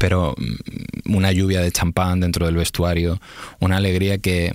Pero 0.00 0.34
mm, 0.36 1.14
una 1.14 1.30
lluvia 1.30 1.60
de 1.60 1.70
champán 1.70 2.20
dentro 2.20 2.46
del 2.46 2.56
vestuario, 2.56 3.20
una 3.60 3.76
alegría 3.76 4.16
que, 4.18 4.50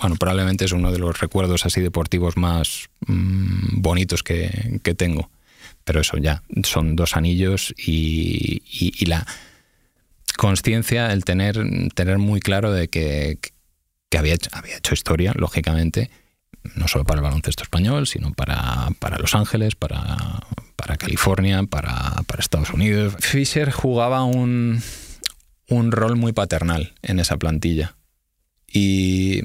bueno, 0.00 0.16
probablemente 0.16 0.64
es 0.64 0.72
uno 0.72 0.90
de 0.90 0.98
los 0.98 1.20
recuerdos 1.20 1.64
así 1.64 1.80
deportivos 1.80 2.36
más 2.36 2.90
mm, 3.06 3.80
bonitos 3.80 4.24
que, 4.24 4.80
que 4.82 4.94
tengo. 4.94 5.30
Pero 5.84 6.00
eso 6.00 6.18
ya, 6.18 6.42
son 6.64 6.96
dos 6.96 7.16
anillos 7.16 7.72
y, 7.78 8.62
y, 8.68 9.06
la 9.06 9.24
conciencia, 10.36 11.12
el 11.12 11.24
tener, 11.24 11.56
tener 11.94 12.18
muy 12.18 12.40
claro 12.40 12.72
de 12.72 12.88
que, 12.88 13.38
que 14.10 14.18
había, 14.18 14.34
hecho, 14.34 14.50
había 14.52 14.76
hecho 14.76 14.94
historia, 14.94 15.32
lógicamente, 15.34 16.10
no 16.74 16.88
solo 16.88 17.04
para 17.04 17.20
el 17.20 17.24
baloncesto 17.24 17.62
español, 17.62 18.06
sino 18.06 18.32
para, 18.32 18.88
para 18.98 19.18
Los 19.18 19.34
Ángeles, 19.34 19.76
para, 19.76 20.46
para 20.78 20.96
California, 20.96 21.64
para, 21.64 22.24
Estados 22.38 22.70
Unidos. 22.70 23.16
Fisher 23.18 23.72
jugaba 23.72 24.22
un, 24.22 24.80
un 25.68 25.90
rol 25.90 26.14
muy 26.14 26.32
paternal 26.32 26.94
en 27.02 27.18
esa 27.18 27.36
plantilla. 27.36 27.96
Y 28.72 29.42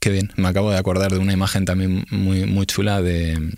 qué 0.00 0.10
bien, 0.10 0.32
me 0.36 0.48
acabo 0.48 0.70
de 0.70 0.78
acordar 0.78 1.12
de 1.12 1.18
una 1.18 1.34
imagen 1.34 1.66
también 1.66 2.06
muy, 2.10 2.46
muy 2.46 2.64
chula 2.64 3.02
de, 3.02 3.54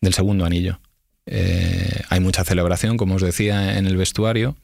del 0.00 0.14
segundo 0.14 0.46
anillo. 0.46 0.80
Eh, 1.26 2.00
hay 2.08 2.20
mucha 2.20 2.44
celebración, 2.44 2.96
como 2.96 3.16
os 3.16 3.22
decía, 3.22 3.76
en 3.76 3.86
el 3.86 3.98
vestuario. 3.98 4.56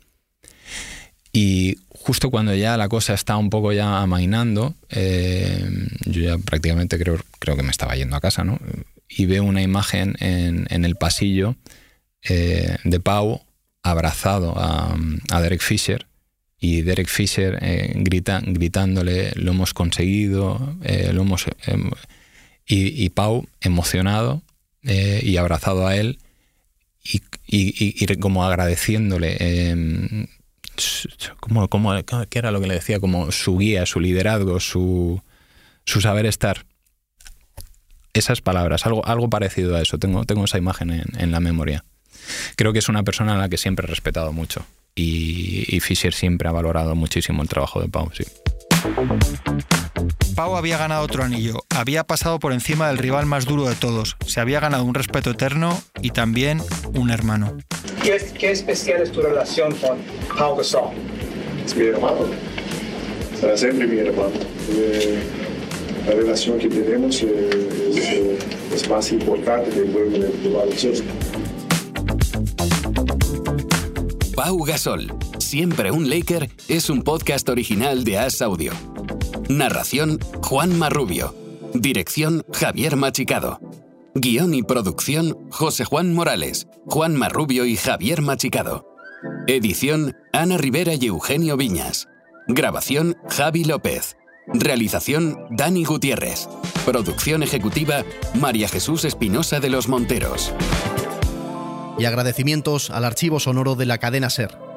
Y 1.35 1.77
justo 1.91 2.31
cuando 2.31 2.55
ya 2.55 2.79
la 2.79 2.89
cosa 2.89 3.13
está 3.13 3.37
un 3.37 3.51
poco 3.51 3.75
ya 3.75 4.01
amainando, 4.01 4.75
eh, 4.89 5.69
yo 6.07 6.23
ya 6.23 6.39
prácticamente 6.39 6.99
creo, 6.99 7.21
creo 7.39 7.57
que 7.57 7.63
me 7.63 7.71
estaba 7.71 7.95
yendo 7.95 8.17
a 8.17 8.21
casa, 8.21 8.43
¿no? 8.43 8.59
Y 9.15 9.27
veo 9.27 9.45
una 9.45 9.63
imagen 9.63 10.15
en, 10.21 10.85
el 10.85 10.97
pasillo 10.97 11.57
eh, 12.23 12.77
de 12.85 13.01
Pau 13.01 13.43
abrazado 13.83 14.55
a, 14.57 14.97
Derek 15.41 15.61
Fisher 15.61 16.07
y 16.59 16.83
Derek 16.83 17.09
Fisher 17.09 17.59
grita, 17.97 18.41
gritándole 18.45 19.33
lo 19.35 19.53
hemos 19.53 19.75
conseguido, 19.75 20.77
lo 21.13 21.23
hemos... 21.23 21.47
Em, 21.67 21.91
y, 22.65 23.05
y, 23.05 23.09
Pau 23.11 23.47
emocionado 23.61 24.43
y 24.83 25.37
abrazado 25.37 25.87
a 25.87 25.97
él 25.97 26.19
y, 27.47 28.17
como 28.17 28.45
agradeciéndole, 28.45 29.37
eh, 29.41 30.27
como, 31.41 31.69
como, 31.69 31.93
¿qué 32.31 32.39
era 32.39 32.51
lo 32.51 32.61
que 32.61 32.67
le 32.67 32.75
decía? 32.75 33.01
Como 33.01 33.31
su 33.33 33.59
guía, 33.59 33.87
su 33.87 34.01
liderazgo, 34.01 34.61
su, 34.61 35.21
su 35.85 36.01
saber 36.01 36.27
estar. 36.27 36.65
Esas 38.15 38.43
palabras, 38.43 38.85
algo, 38.85 39.07
algo 39.07 39.31
parecido 39.31 39.77
a 39.77 39.81
eso, 39.81 39.99
tengo, 39.99 40.25
tengo 40.25 40.45
esa 40.45 40.59
imagen 40.59 40.91
en, 40.91 41.05
en 41.19 41.31
la 41.31 41.41
memoria. 41.41 41.85
Creo 42.57 42.73
que 42.73 42.79
es 42.79 42.89
una 42.89 43.03
persona 43.03 43.35
a 43.35 43.39
la 43.39 43.49
que 43.49 43.57
siempre 43.57 43.87
he 43.87 43.89
respetado 43.89 44.33
mucho 44.33 44.67
y, 44.95 45.65
y 45.75 45.81
Fisher 45.81 46.13
siempre 46.13 46.49
ha 46.49 46.53
valorado 46.53 46.95
muchísimo 46.95 47.43
el 47.43 47.49
trabajo 47.49 47.81
de 47.81 47.89
Pau, 47.89 48.11
sí. 48.13 48.25
Pau 50.35 50.57
había 50.57 50.77
ganado 50.77 51.03
otro 51.03 51.25
anillo, 51.25 51.63
había 51.71 52.05
pasado 52.05 52.39
por 52.39 52.53
encima 52.53 52.89
del 52.89 52.99
rival 52.99 53.25
más 53.25 53.47
duro 53.47 53.67
de 53.67 53.75
todos, 53.77 54.17
se 54.27 54.41
había 54.41 54.61
ganado 54.61 54.85
un 54.85 54.95
respeto 54.95 55.31
eterno 55.31 55.83
y 56.03 56.11
también 56.11 56.61
un 56.95 57.11
hermano. 57.11 57.57
¿Qué, 58.03 58.21
qué 58.39 58.51
especial 58.51 59.01
es 59.01 59.11
tu 59.11 59.23
relación 59.23 59.75
con 59.77 59.99
Pau 60.37 60.57
Gasol? 60.57 60.91
Es 61.65 61.75
mi 61.75 61.87
hermano, 61.87 62.27
será 63.41 63.57
siempre 63.57 63.87
mi 63.87 63.99
hermano. 63.99 64.33
Eh, 64.71 65.42
la 66.07 66.13
relación 66.15 66.59
que 66.59 66.69
tenemos 66.69 67.23
es, 67.23 68.09
es, 68.73 68.89
más 68.89 69.13
importante 69.13 69.71
del 69.71 69.93
juego 69.93 70.11
de 70.11 70.49
baloncesto. 70.53 71.13
Pau 74.35 74.65
Gasol, 74.65 75.13
siempre 75.39 75.91
un 75.91 76.09
Laker, 76.09 76.51
es 76.69 76.91
un 76.91 77.03
podcast 77.03 77.49
original 77.49 78.05
de 78.05 78.19
As 78.19 78.43
Audio. 78.43 78.73
Narración 79.49 80.19
Juan 80.43 80.79
Marrubio. 80.79 81.35
Dirección 81.75 82.43
Javier 82.53 82.97
Machicado. 82.97 83.61
Guión 84.15 84.55
y 84.55 84.63
producción 84.63 85.39
José 85.51 85.85
Juan 85.85 86.13
Morales, 86.13 86.67
Juan 86.87 87.15
Marrubio 87.15 87.65
y 87.65 87.77
Javier 87.77 88.21
Machicado. 88.21 88.89
Edición 89.47 90.17
Ana 90.33 90.59
Rivera 90.59 90.95
y 90.95 91.07
Eugenio 91.07 91.57
Viñas. 91.57 92.09
Grabación 92.49 93.17
Javi 93.31 93.65
López. 93.65 94.17
Realización 94.47 95.47
Dani 95.51 95.85
Gutiérrez. 95.85 96.49
Producción 96.85 97.43
ejecutiva 97.43 98.05
María 98.35 98.69
Jesús 98.69 99.05
Espinosa 99.05 99.61
de 99.61 99.71
los 99.71 99.89
Monteros. 99.89 100.53
Y 101.99 102.07
agradecimientos 102.07 102.91
al 102.91 103.05
archivo 103.05 103.39
sonoro 103.39 103.77
de 103.77 103.87
la 103.87 103.99
cadena 103.99 104.31
Ser. 104.31 104.72